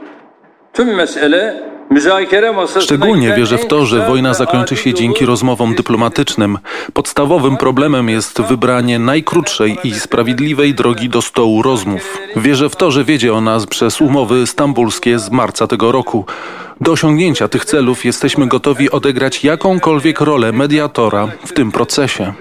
Szczególnie 2.79 3.33
wierzę 3.33 3.57
w 3.57 3.67
to, 3.67 3.85
że 3.85 4.07
wojna 4.07 4.33
zakończy 4.33 4.75
się 4.75 4.93
dzięki 4.93 5.25
rozmowom 5.25 5.75
dyplomatycznym. 5.75 6.57
Podstawowym 6.93 7.57
problemem 7.57 8.09
jest 8.09 8.41
wybranie 8.41 8.99
najkrótszej 8.99 9.77
i 9.83 9.93
sprawiedliwej 9.93 10.73
drogi 10.73 11.09
do 11.09 11.21
stołu 11.21 11.61
rozmów. 11.61 12.17
Wierzę 12.35 12.69
w 12.69 12.75
to, 12.75 12.91
że 12.91 13.03
wiedzie 13.03 13.33
ona 13.33 13.59
przez 13.69 14.01
umowy 14.01 14.47
stambulskie 14.47 15.19
z 15.19 15.31
marca 15.31 15.67
tego 15.67 15.91
roku. 15.91 16.25
Do 16.81 16.91
osiągnięcia 16.91 17.47
tych 17.47 17.65
celów 17.65 18.05
jesteśmy 18.05 18.47
gotowi 18.47 18.91
odegrać 18.91 19.43
jakąkolwiek 19.43 20.21
rolę 20.21 20.51
mediatora 20.51 21.27
w 21.45 21.53
tym 21.53 21.71
procesie. 21.71 22.33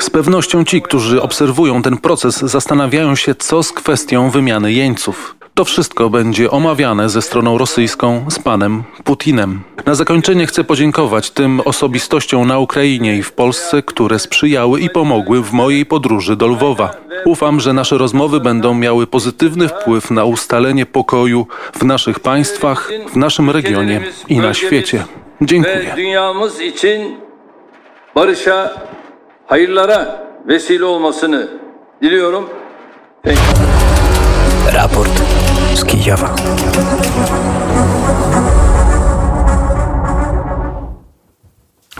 Z 0.00 0.10
pewnością 0.10 0.64
ci, 0.64 0.82
którzy 0.82 1.22
obserwują 1.22 1.82
ten 1.82 1.96
proces, 1.98 2.38
zastanawiają 2.38 3.14
się, 3.14 3.34
co 3.34 3.62
z 3.62 3.72
kwestią 3.72 4.30
wymiany 4.30 4.72
jeńców. 4.72 5.35
To 5.56 5.64
wszystko 5.64 6.10
będzie 6.10 6.50
omawiane 6.50 7.08
ze 7.08 7.22
stroną 7.22 7.58
rosyjską 7.58 8.24
z 8.28 8.38
panem 8.38 8.82
Putinem. 9.04 9.60
Na 9.86 9.94
zakończenie 9.94 10.46
chcę 10.46 10.64
podziękować 10.64 11.30
tym 11.30 11.60
osobistościom 11.64 12.48
na 12.48 12.58
Ukrainie 12.58 13.16
i 13.16 13.22
w 13.22 13.32
Polsce, 13.32 13.82
które 13.82 14.18
sprzyjały 14.18 14.80
i 14.80 14.90
pomogły 14.90 15.42
w 15.42 15.52
mojej 15.52 15.86
podróży 15.86 16.36
do 16.36 16.46
Lwowa. 16.46 16.94
Ufam, 17.24 17.60
że 17.60 17.72
nasze 17.72 17.98
rozmowy 17.98 18.40
będą 18.40 18.74
miały 18.74 19.06
pozytywny 19.06 19.68
wpływ 19.68 20.10
na 20.10 20.24
ustalenie 20.24 20.86
pokoju 20.86 21.46
w 21.72 21.84
naszych 21.84 22.20
państwach, 22.20 22.90
w 23.12 23.16
naszym 23.16 23.50
regionie 23.50 24.00
i 24.28 24.38
na 24.38 24.54
świecie. 24.54 25.04
Dziękuję. 25.40 25.94
Raport 34.72 35.25
z 35.76 35.84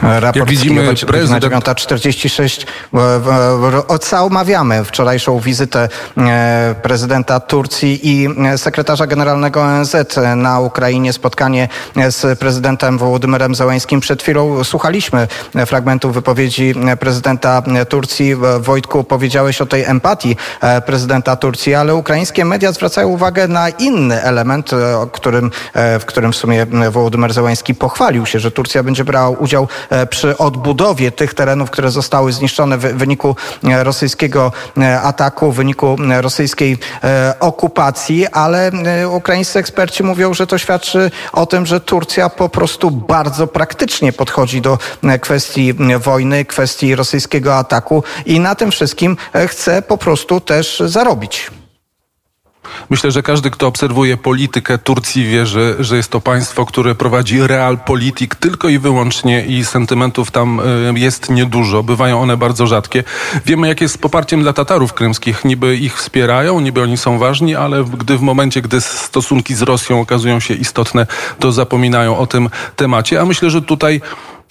Raport 0.06 0.36
Jak 0.36 0.48
widzimy, 0.48 0.94
prezydent... 1.06 1.44
9.46. 1.44 2.66
Omawiamy 4.20 4.84
wczorajszą 4.84 5.40
wizytę 5.40 5.88
e, 6.18 6.74
prezydenta 6.82 7.40
Turcji 7.40 8.00
i 8.02 8.28
e, 8.46 8.58
sekretarza 8.58 9.06
generalnego 9.06 9.62
ONZ 9.62 9.96
na 10.36 10.60
Ukrainie. 10.60 11.12
Spotkanie 11.12 11.68
z 12.08 12.38
prezydentem 12.38 12.98
Wołodymyrem 12.98 13.54
Załańskim. 13.54 14.00
Przed 14.00 14.22
chwilą 14.22 14.64
słuchaliśmy 14.64 15.28
fragmentów 15.66 16.14
wypowiedzi 16.14 16.74
prezydenta 17.00 17.62
Turcji. 17.88 18.34
Wojtku, 18.60 19.04
powiedziałeś 19.04 19.60
o 19.60 19.66
tej 19.66 19.84
empatii 19.84 20.36
e, 20.60 20.80
prezydenta 20.80 21.36
Turcji, 21.36 21.74
ale 21.74 21.94
ukraińskie 21.94 22.44
media 22.44 22.72
zwracają 22.72 23.08
uwagę 23.08 23.48
na 23.48 23.68
inny 23.68 24.22
element, 24.22 24.70
którym, 25.12 25.50
w 25.74 26.04
którym 26.06 26.32
w 26.32 26.36
sumie 26.36 26.66
Wołodymyr 26.90 27.32
Załański 27.32 27.74
pochwalił 27.74 28.26
się, 28.26 28.38
że 28.38 28.50
Turcja 28.50 28.82
będzie 28.82 29.04
brała 29.04 29.30
udział 29.30 29.68
E, 29.95 29.95
przy 30.10 30.38
odbudowie 30.38 31.10
tych 31.12 31.34
terenów, 31.34 31.70
które 31.70 31.90
zostały 31.90 32.32
zniszczone 32.32 32.78
w 32.78 32.80
wyniku 32.80 33.36
e, 33.64 33.84
rosyjskiego 33.84 34.52
e, 34.78 35.00
ataku, 35.00 35.52
w 35.52 35.56
wyniku 35.56 35.96
rosyjskiej 36.20 36.78
okupacji, 37.40 38.26
ale 38.26 38.70
ukraińscy 39.10 39.58
eksperci 39.58 40.02
mówią, 40.02 40.34
że 40.34 40.46
to 40.46 40.58
świadczy 40.58 41.10
o 41.32 41.46
tym, 41.46 41.66
że 41.66 41.80
Turcja 41.80 42.28
po 42.28 42.48
prostu 42.48 42.90
bardzo 42.90 43.46
praktycznie 43.46 44.12
podchodzi 44.12 44.60
do 44.60 44.78
kwestii 45.20 45.74
wojny, 45.98 46.44
kwestii 46.44 46.94
rosyjskiego 46.94 47.56
ataku 47.56 48.02
i 48.26 48.40
na 48.40 48.54
tym 48.54 48.70
wszystkim 48.70 49.16
chce 49.46 49.82
po 49.82 49.98
prostu 49.98 50.40
też 50.40 50.82
zarobić. 50.86 51.50
Myślę, 52.90 53.10
że 53.10 53.22
każdy, 53.22 53.50
kto 53.50 53.66
obserwuje 53.66 54.16
politykę 54.16 54.78
Turcji 54.78 55.24
wie, 55.24 55.46
że, 55.46 55.84
że 55.84 55.96
jest 55.96 56.10
to 56.10 56.20
państwo, 56.20 56.66
które 56.66 56.94
prowadzi 56.94 57.46
realpolitik 57.46 58.34
tylko 58.34 58.68
i 58.68 58.78
wyłącznie 58.78 59.46
i 59.46 59.64
sentymentów 59.64 60.30
tam 60.30 60.60
y, 60.60 60.98
jest 60.98 61.30
niedużo. 61.30 61.82
Bywają 61.82 62.20
one 62.20 62.36
bardzo 62.36 62.66
rzadkie. 62.66 63.04
Wiemy, 63.46 63.68
jak 63.68 63.80
jest 63.80 63.94
z 63.94 63.98
poparciem 63.98 64.42
dla 64.42 64.52
Tatarów 64.52 64.92
krymskich. 64.92 65.44
Niby 65.44 65.76
ich 65.76 65.96
wspierają, 65.96 66.60
niby 66.60 66.82
oni 66.82 66.96
są 66.96 67.18
ważni, 67.18 67.54
ale 67.54 67.84
gdy 67.84 68.18
w 68.18 68.20
momencie, 68.20 68.62
gdy 68.62 68.80
stosunki 68.80 69.54
z 69.54 69.62
Rosją 69.62 70.00
okazują 70.00 70.40
się 70.40 70.54
istotne, 70.54 71.06
to 71.38 71.52
zapominają 71.52 72.18
o 72.18 72.26
tym 72.26 72.50
temacie. 72.76 73.20
A 73.20 73.24
myślę, 73.24 73.50
że 73.50 73.62
tutaj 73.62 74.00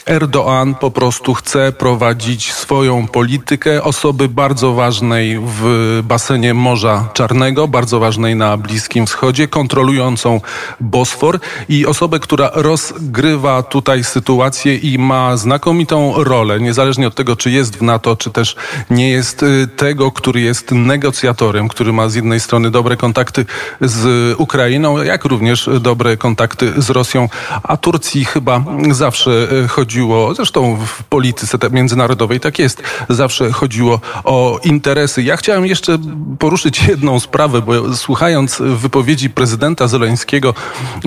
Erdoğan 0.05 0.75
po 0.75 0.91
prostu 0.91 1.33
chce 1.33 1.71
prowadzić 1.71 2.53
swoją 2.53 3.07
politykę 3.07 3.83
osoby 3.83 4.29
bardzo 4.29 4.73
ważnej 4.73 5.39
w 5.39 5.99
basenie 6.03 6.53
Morza 6.53 7.09
Czarnego, 7.13 7.67
bardzo 7.67 7.99
ważnej 7.99 8.35
na 8.35 8.57
Bliskim 8.57 9.05
Wschodzie, 9.05 9.47
kontrolującą 9.47 10.41
Bosfor 10.79 11.39
i 11.69 11.85
osobę, 11.85 12.19
która 12.19 12.51
rozgrywa 12.53 13.63
tutaj 13.63 14.03
sytuację 14.03 14.75
i 14.75 14.99
ma 14.99 15.37
znakomitą 15.37 16.23
rolę, 16.23 16.59
niezależnie 16.59 17.07
od 17.07 17.15
tego, 17.15 17.35
czy 17.35 17.51
jest 17.51 17.77
w 17.77 17.81
NATO, 17.81 18.15
czy 18.15 18.31
też 18.31 18.55
nie 18.89 19.09
jest 19.09 19.43
y, 19.43 19.67
tego, 19.67 20.11
który 20.11 20.41
jest 20.41 20.71
negocjatorem, 20.71 21.67
który 21.67 21.93
ma 21.93 22.09
z 22.09 22.15
jednej 22.15 22.39
strony 22.39 22.71
dobre 22.71 22.97
kontakty 22.97 23.45
z 23.81 24.35
Ukrainą, 24.39 25.03
jak 25.03 25.25
również 25.25 25.69
dobre 25.79 26.17
kontakty 26.17 26.73
z 26.77 26.89
Rosją, 26.89 27.29
a 27.63 27.77
Turcji 27.77 28.25
chyba 28.25 28.63
zawsze 28.91 29.47
y, 29.51 29.67
chodzi 29.67 29.94
chodziło, 29.95 30.33
zresztą 30.33 30.77
w 30.85 31.03
polityce 31.03 31.57
międzynarodowej 31.71 32.39
tak 32.39 32.59
jest, 32.59 32.83
zawsze 33.09 33.51
chodziło 33.51 33.99
o 34.23 34.59
interesy. 34.63 35.23
Ja 35.23 35.37
chciałem 35.37 35.65
jeszcze 35.65 35.97
poruszyć 36.39 36.83
jedną 36.87 37.19
sprawę, 37.19 37.61
bo 37.61 37.95
słuchając 37.95 38.57
wypowiedzi 38.59 39.29
prezydenta 39.29 39.87
Zeleńskiego 39.87 40.53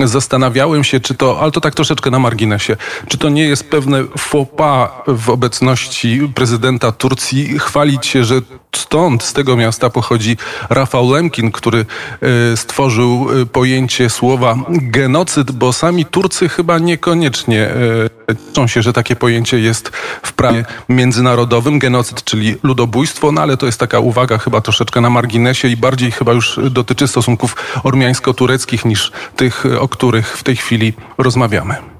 zastanawiałem 0.05 0.83
się, 0.83 0.99
czy 0.99 1.15
to, 1.15 1.39
ale 1.41 1.51
to 1.51 1.61
tak 1.61 1.75
troszeczkę 1.75 2.11
na 2.11 2.19
marginesie, 2.19 2.77
czy 3.07 3.17
to 3.17 3.29
nie 3.29 3.43
jest 3.43 3.69
pewne 3.69 4.03
faux 4.17 4.51
pas 4.57 4.89
w 5.07 5.29
obecności 5.29 6.31
prezydenta 6.35 6.91
Turcji 6.91 7.59
chwalić 7.59 8.07
się, 8.07 8.23
że 8.23 8.41
stąd, 8.75 9.23
z 9.23 9.33
tego 9.33 9.57
miasta 9.57 9.89
pochodzi 9.89 10.37
Rafał 10.69 11.11
Lemkin, 11.11 11.51
który 11.51 11.85
e, 12.53 12.57
stworzył 12.57 13.27
e, 13.41 13.45
pojęcie 13.45 14.09
słowa 14.09 14.55
genocyd, 14.69 15.51
bo 15.51 15.73
sami 15.73 16.05
Turcy 16.05 16.49
chyba 16.49 16.79
niekoniecznie 16.79 17.61
e, 17.61 18.18
cieszą 18.35 18.67
się, 18.67 18.81
że 18.81 18.93
takie 18.93 19.15
pojęcie 19.15 19.59
jest 19.59 19.89
w 20.23 20.33
prawie 20.33 20.65
międzynarodowym. 20.89 21.79
Genocyd, 21.79 22.23
czyli 22.23 22.55
ludobójstwo, 22.63 23.31
no 23.31 23.41
ale 23.41 23.57
to 23.57 23.65
jest 23.65 23.79
taka 23.79 23.99
uwaga 23.99 24.37
chyba 24.37 24.61
troszeczkę 24.61 25.01
na 25.01 25.09
marginesie 25.09 25.67
i 25.67 25.77
bardziej 25.77 26.11
chyba 26.11 26.33
już 26.33 26.59
dotyczy 26.71 27.07
stosunków 27.07 27.55
ormiańsko-tureckich 27.83 28.85
niż 28.85 29.11
tych, 29.35 29.65
o 29.79 29.87
których 29.87 30.37
w 30.37 30.43
tej 30.43 30.55
chwili 30.55 30.93
rozmawiamy. 31.17 31.98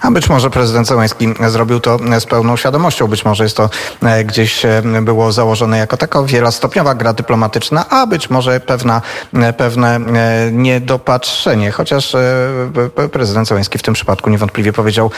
A 0.00 0.10
być 0.10 0.28
może 0.28 0.50
prezydent 0.50 0.86
Zełański 0.86 1.28
zrobił 1.48 1.80
to 1.80 1.98
z 2.18 2.26
pełną 2.26 2.56
świadomością. 2.56 3.06
Być 3.06 3.24
może 3.24 3.44
jest 3.44 3.56
to 3.56 3.70
e, 4.02 4.24
gdzieś 4.24 4.64
e, 4.64 4.82
było 5.02 5.32
założone 5.32 5.78
jako 5.78 5.96
taka 5.96 6.22
wielostopniowa 6.22 6.94
gra 6.94 7.12
dyplomatyczna, 7.12 7.88
a 7.88 8.06
być 8.06 8.30
może 8.30 8.60
pewna, 8.60 9.02
e, 9.34 9.52
pewne 9.52 10.00
niedopatrzenie. 10.52 11.70
Chociaż 11.70 12.16
prezydent 13.12 13.48
Zełański 13.48 13.78
w 13.78 13.82
tym 13.82 13.94
przypadku 13.94 14.30
niewątpliwie 14.30 14.72
powiedział 14.72 15.10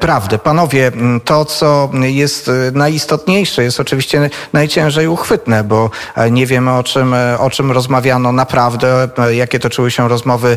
prawdę. 0.00 0.38
Panowie, 0.38 0.92
to 1.24 1.44
co 1.44 1.90
jest 2.02 2.50
najistotniejsze 2.72 3.62
jest 3.62 3.80
oczywiście 3.80 4.30
najciężej 4.52 5.08
uchwytne, 5.08 5.64
bo 5.64 5.90
nie 6.30 6.46
wiemy 6.46 6.72
o 6.72 6.82
czym, 6.82 7.14
o 7.38 7.50
czym 7.50 7.72
rozmawiano 7.72 8.32
naprawdę, 8.32 9.08
jakie 9.30 9.58
toczyły 9.58 9.90
się 9.90 10.08
rozmowy, 10.08 10.56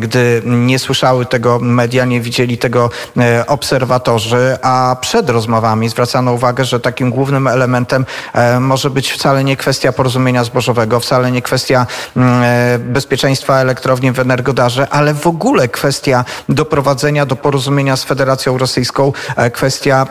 gdy 0.00 0.42
nie 0.44 0.78
słyszały 0.78 1.26
tego 1.26 1.58
media, 1.58 2.04
nie 2.04 2.20
widzieli 2.20 2.58
tego 2.58 2.79
E, 3.18 3.46
obserwatorzy, 3.46 4.58
a 4.62 4.96
przed 5.00 5.30
rozmowami 5.30 5.88
zwracano 5.88 6.32
uwagę, 6.32 6.64
że 6.64 6.80
takim 6.80 7.10
głównym 7.10 7.46
elementem 7.46 8.06
e, 8.32 8.60
może 8.60 8.90
być 8.90 9.12
wcale 9.12 9.44
nie 9.44 9.56
kwestia 9.56 9.92
porozumienia 9.92 10.44
zbożowego, 10.44 11.00
wcale 11.00 11.30
nie 11.30 11.42
kwestia 11.42 11.86
mm, 12.16 12.42
e, 12.42 12.78
bezpieczeństwa 12.78 13.58
elektrowni 13.58 14.12
w 14.12 14.18
Energodarze, 14.18 14.88
ale 14.90 15.14
w 15.14 15.26
ogóle 15.26 15.68
kwestia 15.68 16.24
doprowadzenia 16.48 17.26
do 17.26 17.36
porozumienia 17.36 17.96
z 17.96 18.04
Federacją 18.04 18.58
Rosyjską, 18.58 19.12
kwestia 19.52 20.06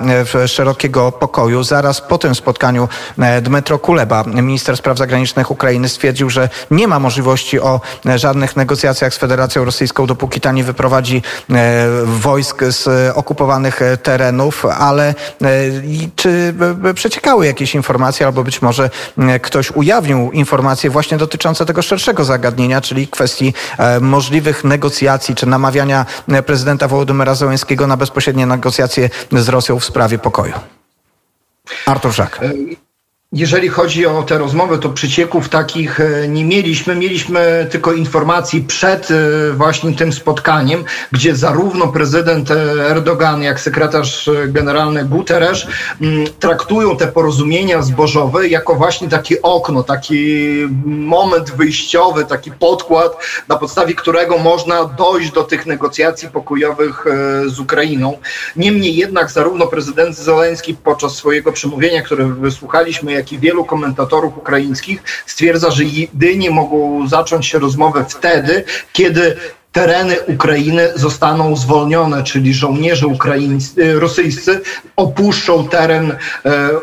szerokiego 0.47 1.11
pokoju. 1.11 1.63
Zaraz 1.63 2.01
po 2.01 2.17
tym 2.17 2.35
spotkaniu 2.35 2.87
Dmytro 3.41 3.79
Kuleba, 3.79 4.23
minister 4.23 4.77
spraw 4.77 4.97
zagranicznych 4.97 5.51
Ukrainy, 5.51 5.89
stwierdził, 5.89 6.29
że 6.29 6.49
nie 6.71 6.87
ma 6.87 6.99
możliwości 6.99 7.59
o 7.59 7.81
żadnych 8.15 8.55
negocjacjach 8.55 9.13
z 9.13 9.17
Federacją 9.17 9.65
Rosyjską, 9.65 10.05
dopóki 10.05 10.41
ta 10.41 10.51
nie 10.51 10.63
wyprowadzi 10.63 11.21
wojsk 12.05 12.58
z 12.69 12.87
okupowanych 13.17 13.81
e, 13.81 13.97
terenów, 13.97 14.65
ale 14.65 15.09
e, 15.09 15.15
czy 16.15 16.53
przeciekały 16.95 17.45
jakieś 17.45 17.75
informacje, 17.75 18.25
albo 18.25 18.43
być 18.43 18.61
może 18.61 18.89
ktoś 19.41 19.71
ujawnił 19.71 20.31
informacje 20.31 20.89
właśnie 20.89 21.17
dotyczące 21.17 21.65
tego 21.65 21.81
szerszego 21.81 22.23
zagadnienia, 22.23 22.81
czyli 22.81 23.07
kwestii 23.07 23.53
e, 23.77 23.99
możliwych 23.99 24.63
negocjacji, 24.63 25.35
czy 25.35 25.45
namawiania 25.45 26.05
prezydenta 26.45 26.87
Wołodymyra 26.87 27.35
Zełenskiego 27.35 27.87
na 27.87 27.97
bezpośrednie 27.97 28.45
negocjacje 28.45 29.09
z 29.31 29.49
Rosją 29.49 29.79
w 29.79 29.85
sprawie 29.85 30.17
pokoju? 30.17 30.53
Artur 31.85 32.11
Żak. 32.11 32.39
Jeżeli 33.33 33.67
chodzi 33.67 34.05
o 34.05 34.23
te 34.23 34.37
rozmowy, 34.37 34.77
to 34.77 34.89
przycieków 34.89 35.49
takich 35.49 35.99
e, 35.99 36.27
nie 36.27 36.45
mieliśmy. 36.45 36.95
Mieliśmy 36.95 37.67
tylko 37.71 37.93
informacji 37.93 38.61
przed 38.61 39.11
e, 39.11 39.15
właśnie 39.53 39.95
tym 39.95 40.13
spotkaniem, 40.13 40.83
gdzie 41.11 41.35
zarówno 41.35 41.87
prezydent 41.87 42.51
Erdogan, 42.89 43.43
jak 43.43 43.59
sekretarz 43.59 44.29
generalny 44.47 45.05
Guterres 45.05 45.67
mm, 46.01 46.25
traktują 46.39 46.97
te 46.97 47.07
porozumienia 47.07 47.81
zbożowe 47.81 48.47
jako 48.47 48.75
właśnie 48.75 49.09
takie 49.09 49.41
okno, 49.41 49.83
taki 49.83 50.47
moment 50.85 51.51
wyjściowy, 51.51 52.25
taki 52.25 52.51
podkład, 52.51 53.17
na 53.47 53.57
podstawie 53.57 53.95
którego 53.95 54.37
można 54.37 54.85
dojść 54.85 55.31
do 55.31 55.43
tych 55.43 55.65
negocjacji 55.65 56.29
pokojowych 56.29 57.05
e, 57.07 57.49
z 57.49 57.59
Ukrainą. 57.59 58.17
Niemniej 58.55 58.95
jednak 58.95 59.31
zarówno 59.31 59.67
prezydent 59.67 60.15
Zeleński 60.15 60.73
podczas 60.73 61.15
swojego 61.15 61.51
przemówienia, 61.51 62.01
które 62.01 62.25
wysłuchaliśmy, 62.25 63.18
jak 63.19 63.31
i 63.31 63.39
wielu 63.39 63.65
komentatorów 63.65 64.37
ukraińskich 64.37 65.03
stwierdza, 65.25 65.71
że 65.71 65.83
jedynie 65.83 66.51
mogą 66.51 67.07
zacząć 67.07 67.45
się 67.45 67.59
rozmowy 67.59 68.05
wtedy, 68.09 68.63
kiedy 68.93 69.37
tereny 69.71 70.15
Ukrainy 70.27 70.89
zostaną 70.95 71.55
zwolnione, 71.55 72.23
czyli 72.23 72.53
żołnierze 72.53 73.07
ukraińscy, 73.07 73.83
e, 73.83 73.99
rosyjscy 73.99 74.61
opuszczą 74.95 75.67
teren 75.67 76.11
e, 76.11 76.17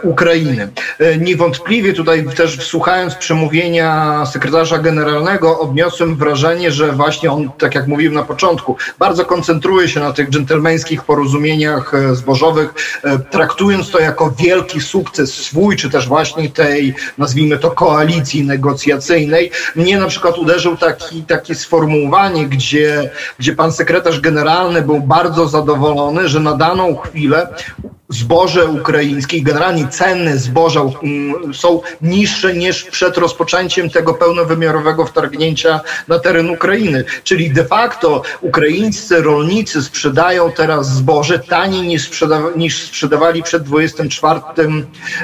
Ukrainy. 0.02 0.68
E, 0.98 1.18
niewątpliwie 1.18 1.92
tutaj 1.92 2.26
też 2.36 2.66
słuchając 2.66 3.14
przemówienia 3.14 4.22
sekretarza 4.26 4.78
generalnego 4.78 5.60
odniosłem 5.60 6.16
wrażenie, 6.16 6.70
że 6.70 6.92
właśnie 6.92 7.32
on, 7.32 7.50
tak 7.58 7.74
jak 7.74 7.86
mówiłem 7.86 8.14
na 8.14 8.22
początku, 8.22 8.76
bardzo 8.98 9.24
koncentruje 9.24 9.88
się 9.88 10.00
na 10.00 10.12
tych 10.12 10.30
dżentelmeńskich 10.30 11.02
porozumieniach 11.02 11.92
zbożowych, 12.12 12.74
traktując 13.30 13.90
to 13.90 13.98
jako 14.00 14.34
wielki 14.38 14.80
sukces 14.80 15.34
swój, 15.34 15.76
czy 15.76 15.90
też 15.90 16.08
właśnie 16.08 16.50
tej, 16.50 16.94
nazwijmy 17.18 17.58
to, 17.58 17.70
koalicji 17.70 18.44
negocjacyjnej. 18.44 19.50
Mnie 19.76 19.98
na 19.98 20.06
przykład 20.06 20.38
uderzył 20.38 20.76
taki, 20.76 21.22
takie 21.22 21.54
sformułowanie, 21.54 22.46
gdzie 22.46 22.75
gdzie, 22.76 23.10
gdzie 23.38 23.52
pan 23.52 23.72
sekretarz 23.72 24.20
generalny 24.20 24.82
był 24.82 25.00
bardzo 25.00 25.48
zadowolony, 25.48 26.28
że 26.28 26.40
na 26.40 26.56
daną 26.56 26.96
chwilę 26.96 27.48
zboże 28.08 28.66
ukraińskie 28.66 29.42
generalnie 29.42 29.88
ceny 29.88 30.38
zboża 30.38 30.80
mm, 30.80 31.54
są 31.54 31.80
niższe 32.02 32.54
niż 32.54 32.84
przed 32.84 33.18
rozpoczęciem 33.18 33.90
tego 33.90 34.14
pełnowymiarowego 34.14 35.06
wtargnięcia 35.06 35.80
na 36.08 36.18
teren 36.18 36.50
Ukrainy. 36.50 37.04
Czyli 37.24 37.50
de 37.50 37.64
facto 37.64 38.22
ukraińscy 38.40 39.22
rolnicy 39.22 39.82
sprzedają 39.82 40.52
teraz 40.52 40.90
zboże 40.90 41.38
taniej 41.38 41.82
niż, 41.82 42.02
sprzedawa 42.02 42.48
niż 42.56 42.82
sprzedawali 42.82 43.42
przed 43.42 43.62
24 43.62 44.40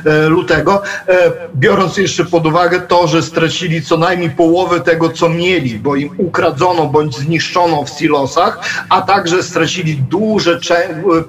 e, 0.05 0.29
lutego, 0.29 0.83
e, 1.09 1.33
biorąc 1.57 1.97
jeszcze 1.97 2.25
pod 2.25 2.47
uwagę 2.47 2.81
to, 2.81 3.07
że 3.07 3.23
stracili 3.23 3.83
co 3.83 3.97
najmniej 3.97 4.31
połowę 4.31 4.81
tego, 4.81 5.09
co 5.09 5.29
mieli, 5.29 5.79
bo 5.79 5.97
im 5.97 6.11
ukradzono 6.19 6.87
bądź 6.87 7.17
zniszczono 7.17 7.85
w 7.85 7.91
silosach, 7.91 8.61
a 8.89 9.03
także 9.03 9.43
stracili 9.43 9.97
duże 9.97 10.61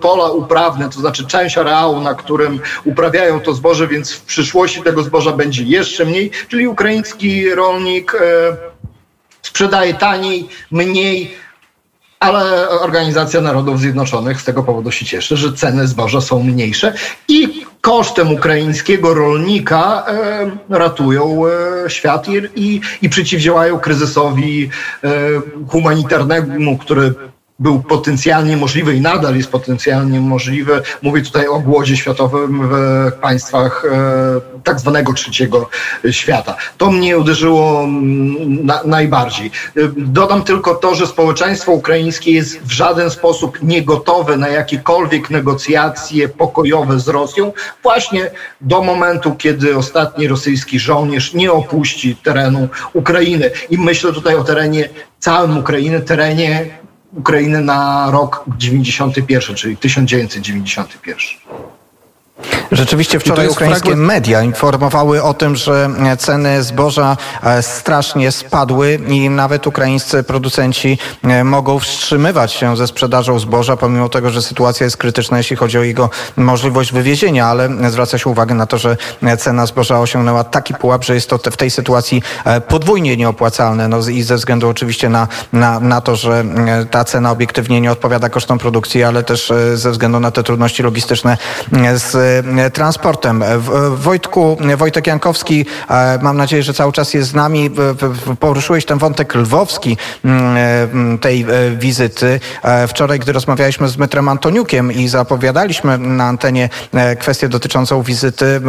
pola 0.01 0.25
uprawne, 0.25 0.89
to 0.89 0.99
znaczy 0.99 1.25
część 1.25 1.42
część 1.43 1.57
areału, 1.57 2.01
na 2.01 2.15
którym 2.15 2.59
uprawiają 2.85 3.39
to 3.39 3.53
zboże, 3.53 3.87
więc 3.87 4.11
w 4.11 4.21
przyszłości 4.21 4.81
tego 4.81 5.03
zboża 5.03 5.31
będzie 5.31 5.63
jeszcze 5.63 6.05
mniej, 6.05 6.31
czyli 6.47 6.67
ukraiński 6.67 7.55
rolnik 7.55 8.15
e, 8.15 8.19
sprzedaje 9.41 9.93
taniej, 9.93 10.47
mniej, 10.71 11.31
ale 12.19 12.69
Organizacja 12.69 13.41
Narodów 13.41 13.79
Zjednoczonych 13.79 14.41
z 14.41 14.43
tego 14.43 14.63
powodu 14.63 14.91
się 14.91 15.05
cieszy, 15.05 15.37
że 15.37 15.53
ceny 15.53 15.87
zboża 15.87 16.21
są 16.21 16.43
mniejsze 16.43 16.93
i 17.27 17.65
kosztem 17.81 18.33
ukraińskiego 18.33 19.13
rolnika 19.13 20.05
e, 20.07 20.51
ratują 20.69 21.43
e, 21.45 21.89
świat 21.89 22.27
i, 22.29 22.41
i, 22.55 22.81
i 23.01 23.09
przeciwdziałają 23.09 23.79
kryzysowi 23.79 24.69
e, 25.03 25.09
humanitarnemu, 25.67 26.77
który 26.77 27.13
był 27.59 27.79
potencjalnie 27.79 28.57
możliwy 28.57 28.95
i 28.95 29.01
nadal 29.01 29.35
jest 29.35 29.51
potencjalnie 29.51 30.19
możliwy. 30.19 30.81
Mówię 31.01 31.21
tutaj 31.21 31.47
o 31.47 31.59
głodzie 31.59 31.97
światowym 31.97 32.69
w 32.71 33.11
państwach 33.21 33.85
e, 33.91 34.63
tak 34.63 34.79
zwanego 34.79 35.13
trzeciego 35.13 35.69
świata. 36.11 36.55
To 36.77 36.91
mnie 36.91 37.17
uderzyło 37.17 37.83
mm, 37.83 38.65
na, 38.65 38.83
najbardziej. 38.85 39.51
Dodam 39.97 40.43
tylko 40.43 40.75
to, 40.75 40.95
że 40.95 41.07
społeczeństwo 41.07 41.71
ukraińskie 41.71 42.31
jest 42.31 42.61
w 42.61 42.71
żaden 42.71 43.09
sposób 43.09 43.61
niegotowe 43.61 44.37
na 44.37 44.47
jakiekolwiek 44.47 45.29
negocjacje 45.29 46.29
pokojowe 46.29 46.99
z 46.99 47.07
Rosją, 47.07 47.51
właśnie 47.83 48.31
do 48.61 48.81
momentu, 48.81 49.35
kiedy 49.35 49.77
ostatni 49.77 50.27
rosyjski 50.27 50.79
żołnierz 50.79 51.33
nie 51.33 51.51
opuści 51.51 52.15
terenu 52.15 52.69
Ukrainy. 52.93 53.51
I 53.69 53.77
myślę 53.77 54.13
tutaj 54.13 54.35
o 54.35 54.43
terenie 54.43 54.89
całym 55.19 55.57
Ukrainy, 55.57 56.01
terenie 56.01 56.82
Ukrainy 57.15 57.61
na 57.61 58.11
rok 58.11 58.45
91, 58.57 59.55
czyli 59.55 59.77
1991. 59.77 61.17
Rzeczywiście 62.71 63.19
wczoraj 63.19 63.47
ukraińskie 63.47 63.81
fragment... 63.81 64.07
media 64.07 64.41
informowały 64.41 65.23
o 65.23 65.33
tym, 65.33 65.55
że 65.55 65.89
ceny 66.17 66.63
zboża 66.63 67.17
e, 67.43 67.63
strasznie 67.63 68.31
spadły 68.31 68.99
i 69.07 69.29
nawet 69.29 69.67
ukraińscy 69.67 70.23
producenci 70.23 70.97
e, 71.23 71.43
mogą 71.43 71.79
wstrzymywać 71.79 72.53
się 72.53 72.77
ze 72.77 72.87
sprzedażą 72.87 73.39
zboża, 73.39 73.77
pomimo 73.77 74.09
tego, 74.09 74.29
że 74.29 74.41
sytuacja 74.41 74.83
jest 74.83 74.97
krytyczna, 74.97 75.37
jeśli 75.37 75.55
chodzi 75.55 75.77
o 75.77 75.83
jego 75.83 76.09
możliwość 76.37 76.93
wywiezienia, 76.93 77.47
ale 77.47 77.69
zwraca 77.89 78.17
się 78.17 78.29
uwagę 78.29 78.55
na 78.55 78.65
to, 78.65 78.77
że 78.77 78.97
cena 79.39 79.65
zboża 79.65 79.99
osiągnęła 79.99 80.43
taki 80.43 80.73
pułap, 80.73 81.03
że 81.03 81.15
jest 81.15 81.29
to 81.29 81.37
w 81.37 81.57
tej 81.57 81.71
sytuacji 81.71 82.23
e, 82.45 82.61
podwójnie 82.61 83.17
nieopłacalne. 83.17 83.87
No 83.87 83.99
i 84.09 84.23
ze 84.23 84.35
względu 84.35 84.69
oczywiście 84.69 85.09
na, 85.09 85.27
na, 85.53 85.79
na 85.79 86.01
to, 86.01 86.15
że 86.15 86.45
ta 86.91 87.03
cena 87.03 87.31
obiektywnie 87.31 87.81
nie 87.81 87.91
odpowiada 87.91 88.29
kosztom 88.29 88.59
produkcji, 88.59 89.03
ale 89.03 89.23
też 89.23 89.53
ze 89.75 89.91
względu 89.91 90.19
na 90.19 90.31
te 90.31 90.43
trudności 90.43 90.83
logistyczne 90.83 91.37
z 91.95 92.23
E, 92.23 92.32
transportem. 92.73 93.43
E, 93.43 93.59
Wojtku, 93.89 94.57
Wojtek 94.77 95.07
Jankowski, 95.07 95.65
e, 95.89 96.19
mam 96.21 96.37
nadzieję, 96.37 96.63
że 96.63 96.73
cały 96.73 96.91
czas 96.91 97.13
jest 97.13 97.29
z 97.29 97.33
nami. 97.33 97.69
Poruszyłeś 98.39 98.85
ten 98.85 98.97
wątek 98.97 99.35
lwowski 99.35 99.97
mm, 100.25 101.19
tej 101.19 101.45
wizyty. 101.77 102.39
Wczoraj, 102.87 103.19
gdy 103.19 103.31
rozmawialiśmy 103.31 103.87
z 103.87 103.95
Dmytrem 103.95 104.29
Antoniukiem 104.29 104.91
i 104.91 105.07
zapowiadaliśmy 105.07 105.97
na 105.97 106.23
antenie 106.23 106.69
kwestię 107.19 107.49
dotyczącą 107.49 108.01
wizyty, 108.01 108.61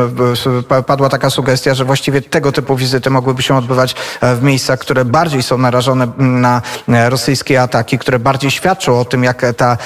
padła 0.87 1.09
taka 1.09 1.31
sugestia, 1.31 1.75
że 1.75 1.85
właściwie 1.85 2.23
tego 2.23 2.53
typu 2.53 2.77
wizyty 2.77 3.11
mogłyby 3.11 3.43
się 3.43 3.57
odbywać 3.57 3.95
w 4.23 4.43
miejscach, 4.43 4.79
które 4.79 5.05
bardziej 5.05 5.43
są 5.43 5.59
narażone 5.59 6.09
na 6.19 6.63
rosyjskie 7.09 7.63
ataki, 7.63 7.99
które 7.99 8.19
bardziej 8.19 8.51
świadczą 8.51 9.01
o 9.01 9.05
tym, 9.05 9.25
jak 9.25 9.43
ta 9.57 9.77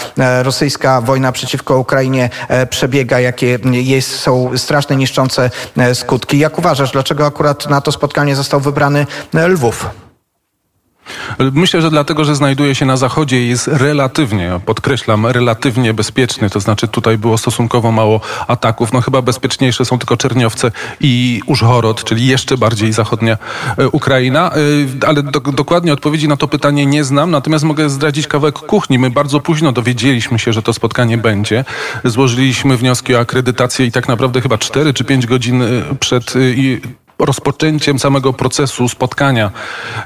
rosyjska 0.42 1.00
wojna 1.00 1.32
przeciwko 1.32 1.78
Ukrainie 1.78 2.30
przebiega, 2.70 3.20
jakie 3.20 3.57
jest, 3.64 4.18
są 4.18 4.58
straszne, 4.58 4.96
niszczące 4.96 5.50
e, 5.76 5.94
skutki. 5.94 6.38
Jak 6.38 6.58
uważasz, 6.58 6.90
dlaczego 6.90 7.26
akurat 7.26 7.70
na 7.70 7.80
to 7.80 7.92
spotkanie 7.92 8.36
został 8.36 8.60
wybrany 8.60 9.06
e, 9.34 9.48
Lwów? 9.48 10.07
Myślę, 11.52 11.82
że 11.82 11.90
dlatego, 11.90 12.24
że 12.24 12.34
znajduje 12.36 12.74
się 12.74 12.86
na 12.86 12.96
zachodzie 12.96 13.42
i 13.44 13.48
jest 13.48 13.68
relatywnie, 13.68 14.60
podkreślam, 14.66 15.26
relatywnie 15.26 15.94
bezpieczny. 15.94 16.50
To 16.50 16.60
znaczy 16.60 16.88
tutaj 16.88 17.18
było 17.18 17.38
stosunkowo 17.38 17.92
mało 17.92 18.20
ataków. 18.46 18.92
No 18.92 19.00
chyba 19.00 19.22
bezpieczniejsze 19.22 19.84
są 19.84 19.98
tylko 19.98 20.16
Czerniowce 20.16 20.70
i 21.00 21.42
Użhorod, 21.46 22.04
czyli 22.04 22.26
jeszcze 22.26 22.56
bardziej 22.56 22.92
zachodnia 22.92 23.38
e, 23.78 23.88
Ukraina. 23.88 24.50
E, 24.50 25.06
ale 25.06 25.22
do, 25.22 25.40
dokładnie 25.40 25.92
odpowiedzi 25.92 26.28
na 26.28 26.36
to 26.36 26.48
pytanie 26.48 26.86
nie 26.86 27.04
znam, 27.04 27.30
natomiast 27.30 27.64
mogę 27.64 27.90
zdradzić 27.90 28.26
kawałek 28.26 28.54
kuchni. 28.54 28.98
My 28.98 29.10
bardzo 29.10 29.40
późno 29.40 29.72
dowiedzieliśmy 29.72 30.38
się, 30.38 30.52
że 30.52 30.62
to 30.62 30.72
spotkanie 30.72 31.18
będzie. 31.18 31.64
Złożyliśmy 32.04 32.76
wnioski 32.76 33.14
o 33.14 33.18
akredytację 33.18 33.86
i 33.86 33.92
tak 33.92 34.08
naprawdę 34.08 34.40
chyba 34.40 34.58
4 34.58 34.94
czy 34.94 35.04
5 35.04 35.26
godzin 35.26 35.62
e, 35.62 35.66
przed 36.00 36.34
rozpoczęciem 37.18 37.98
samego 37.98 38.32
procesu 38.32 38.88
spotkania 38.88 39.50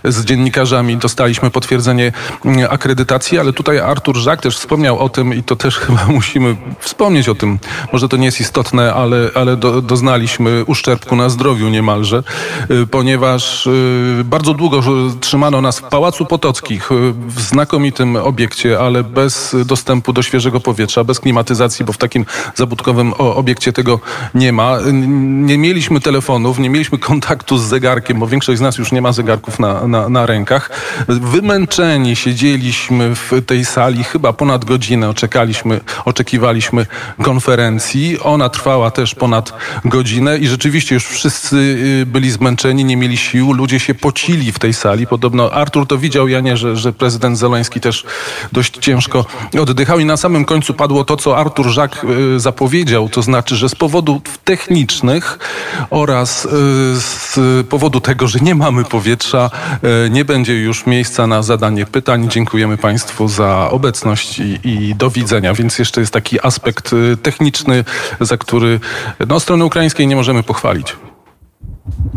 z 0.04 0.24
dziennikarzami 0.24 0.96
dostaliśmy 0.96 1.50
potwierdzenie 1.50 2.12
mm, 2.44 2.66
akredytacji, 2.70 3.38
ale 3.38 3.52
tutaj 3.52 3.78
Artur 3.78 4.16
Żak 4.16 4.42
też 4.42 4.56
wspomniał 4.56 4.98
o 4.98 5.08
tym 5.08 5.34
i 5.34 5.42
to 5.42 5.56
też 5.56 5.78
chyba 5.84 6.06
musimy 6.06 6.56
wspomnieć 6.78 7.28
o 7.28 7.34
tym. 7.34 7.58
Może 7.92 8.08
to 8.08 8.16
nie 8.16 8.26
jest 8.26 8.40
istotne, 8.40 8.94
ale, 8.94 9.30
ale 9.34 9.56
do, 9.56 9.82
doznaliśmy 9.82 10.64
uszczerbku 10.66 11.16
na 11.16 11.28
zdrowiu 11.28 11.68
niemalże, 11.68 12.22
y, 12.70 12.86
ponieważ 12.86 13.66
y, 13.66 14.22
bardzo 14.24 14.54
długo 14.54 14.82
trzymano 15.20 15.60
nas 15.60 15.78
w 15.78 15.82
Pałacu 15.82 16.26
Potockich, 16.26 16.92
y, 16.92 16.94
w 17.26 17.40
znakomitym 17.40 18.16
obiekcie, 18.16 18.78
ale 18.78 19.04
bez 19.04 19.56
dostępu 19.64 20.12
do 20.12 20.22
świeżego 20.22 20.60
powietrza, 20.60 21.04
bez 21.04 21.20
klimatyzacji, 21.20 21.84
bo 21.84 21.92
w 21.92 21.98
takim 21.98 22.24
zabudkowym 22.54 23.12
obiekcie 23.18 23.72
tego 23.72 24.00
nie 24.34 24.52
ma. 24.52 24.78
Nie 25.22 25.58
mieliśmy 25.58 26.00
telefonów, 26.00 26.58
nie 26.58 26.70
mieliśmy 26.70 26.98
kontaktu 27.02 27.58
z 27.58 27.62
zegarkiem, 27.62 28.18
bo 28.18 28.26
większość 28.26 28.58
z 28.58 28.60
nas 28.62 28.78
już 28.78 28.92
nie 28.92 29.02
ma 29.02 29.12
zegarków 29.12 29.58
na, 29.58 29.86
na, 29.86 30.08
na 30.08 30.26
rękach. 30.26 30.70
Wymęczeni 31.08 32.16
siedzieliśmy 32.16 33.14
w 33.14 33.42
tej 33.46 33.64
sali 33.64 34.04
chyba 34.04 34.32
ponad 34.32 34.64
godzinę, 34.64 35.08
oczekaliśmy, 35.08 35.80
oczekiwaliśmy 36.04 36.86
konferencji. 37.22 38.18
Ona 38.20 38.48
trwała 38.48 38.90
też 38.90 39.14
ponad 39.14 39.52
godzinę 39.84 40.38
i 40.38 40.48
rzeczywiście 40.48 40.94
już 40.94 41.06
wszyscy 41.06 41.56
y, 41.56 42.06
byli 42.06 42.30
zmęczeni, 42.30 42.84
nie 42.84 42.96
mieli 42.96 43.16
sił, 43.16 43.52
ludzie 43.52 43.80
się 43.80 43.94
pocili 43.94 44.52
w 44.52 44.58
tej 44.58 44.74
sali. 44.74 45.06
Podobno 45.06 45.52
Artur 45.52 45.86
to 45.86 45.98
widział, 45.98 46.28
ja 46.28 46.40
nie, 46.40 46.56
że, 46.56 46.76
że 46.76 46.92
prezydent 46.92 47.38
Zeleński 47.38 47.80
też 47.80 48.04
dość 48.52 48.78
ciężko 48.78 49.24
oddychał 49.60 49.98
i 49.98 50.04
na 50.04 50.16
samym 50.16 50.44
końcu 50.44 50.74
padło 50.74 51.04
to, 51.04 51.16
co 51.16 51.38
Artur 51.38 51.68
Żak 51.68 52.06
y, 52.36 52.40
zapowiedział, 52.40 53.08
to 53.08 53.22
znaczy, 53.22 53.56
że 53.56 53.68
z 53.68 53.74
powodów 53.74 54.22
technicznych 54.44 55.38
oraz 55.90 56.44
y, 56.44 56.91
z 57.00 57.38
powodu 57.66 58.00
tego, 58.00 58.28
że 58.28 58.38
nie 58.38 58.54
mamy 58.54 58.84
powietrza, 58.84 59.50
e, 59.82 60.10
nie 60.10 60.24
będzie 60.24 60.54
już 60.54 60.86
miejsca 60.86 61.26
na 61.26 61.42
zadanie 61.42 61.86
pytań. 61.86 62.28
Dziękujemy 62.30 62.76
Państwu 62.76 63.28
za 63.28 63.70
obecność 63.70 64.38
i, 64.38 64.60
i 64.64 64.94
do 64.94 65.10
widzenia. 65.10 65.54
Więc 65.54 65.78
jeszcze 65.78 66.00
jest 66.00 66.12
taki 66.12 66.46
aspekt 66.46 66.90
e, 66.92 67.16
techniczny, 67.16 67.84
za 68.20 68.36
który 68.36 68.80
no, 69.28 69.40
strony 69.40 69.64
ukraińskiej 69.64 70.06
nie 70.06 70.16
możemy 70.16 70.42
pochwalić. 70.42 70.96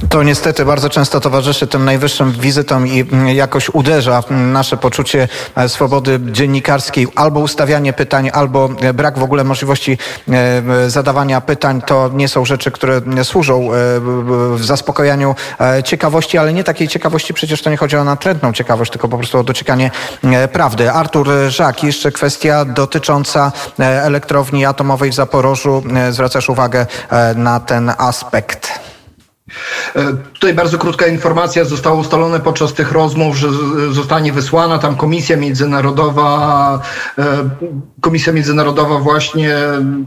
To 0.09 0.23
niestety 0.23 0.65
bardzo 0.65 0.89
często 0.89 1.19
towarzyszy 1.19 1.67
tym 1.67 1.85
najwyższym 1.85 2.31
wizytom 2.31 2.87
i 2.87 2.99
mm, 2.99 3.27
jakoś 3.27 3.69
uderza 3.69 4.23
nasze 4.29 4.77
poczucie 4.77 5.27
e, 5.55 5.69
swobody 5.69 6.19
dziennikarskiej. 6.31 7.07
Albo 7.15 7.39
ustawianie 7.39 7.93
pytań, 7.93 8.29
albo 8.33 8.69
e, 8.81 8.93
brak 8.93 9.19
w 9.19 9.23
ogóle 9.23 9.43
możliwości 9.43 9.97
e, 10.29 10.89
zadawania 10.89 11.41
pytań. 11.41 11.81
To 11.81 12.09
nie 12.13 12.27
są 12.27 12.45
rzeczy, 12.45 12.71
które 12.71 13.01
służą 13.23 13.69
w 14.55 14.63
zaspokojaniu 14.63 15.35
ciekawości, 15.83 16.37
ale 16.37 16.53
nie 16.53 16.63
takiej 16.63 16.87
ciekawości. 16.87 17.33
Przecież 17.33 17.61
to 17.61 17.69
nie 17.69 17.77
chodzi 17.77 17.97
o 17.97 18.03
natrętną 18.03 18.53
ciekawość, 18.53 18.91
tylko 18.91 19.07
po 19.07 19.17
prostu 19.17 19.39
o 19.39 19.43
dociekanie 19.43 19.91
prawdy. 20.51 20.91
Artur 20.91 21.29
Żak, 21.47 21.83
jeszcze 21.83 22.11
kwestia 22.11 22.65
dotycząca 22.65 23.51
elektrowni 23.79 24.65
atomowej 24.65 25.11
w 25.11 25.15
Zaporożu. 25.15 25.83
Zwracasz 26.11 26.49
uwagę 26.49 26.85
na 27.35 27.59
ten 27.59 27.91
aspekt. 27.97 28.94
E, 29.95 30.13
tutaj 30.33 30.53
bardzo 30.53 30.77
krótka 30.77 31.07
informacja. 31.07 31.65
Zostało 31.65 31.99
ustalone 31.99 32.39
podczas 32.39 32.73
tych 32.73 32.91
rozmów, 32.91 33.37
że 33.37 33.47
zostanie 33.91 34.33
wysłana 34.33 34.79
tam 34.79 34.95
komisja 34.95 35.37
międzynarodowa, 35.37 36.79
e, 37.17 37.49
komisja 38.01 38.33
międzynarodowa 38.33 38.99
właśnie, 38.99 39.55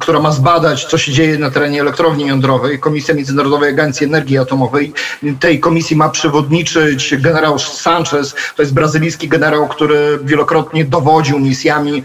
która 0.01 0.21
ma 0.21 0.33
zbadać, 0.33 0.85
co 0.85 0.99
się 0.99 1.13
dzieje 1.13 1.39
na 1.39 1.51
terenie 1.51 1.81
elektrowni 1.81 2.27
jądrowej. 2.27 2.79
Komisja 2.79 3.15
Międzynarodowej 3.15 3.71
Agencji 3.71 4.07
Energii 4.07 4.39
Atomowej. 4.39 4.93
Tej 5.41 5.61
komisji 5.61 5.97
ma 5.97 6.09
przewodniczyć 6.09 7.15
generał 7.17 7.59
Sanchez. 7.59 8.35
To 8.57 8.63
jest 8.63 8.75
brazylijski 8.75 9.29
generał, 9.29 9.69
który 9.69 10.19
wielokrotnie 10.25 10.85
dowodził 10.85 11.39
misjami 11.39 12.03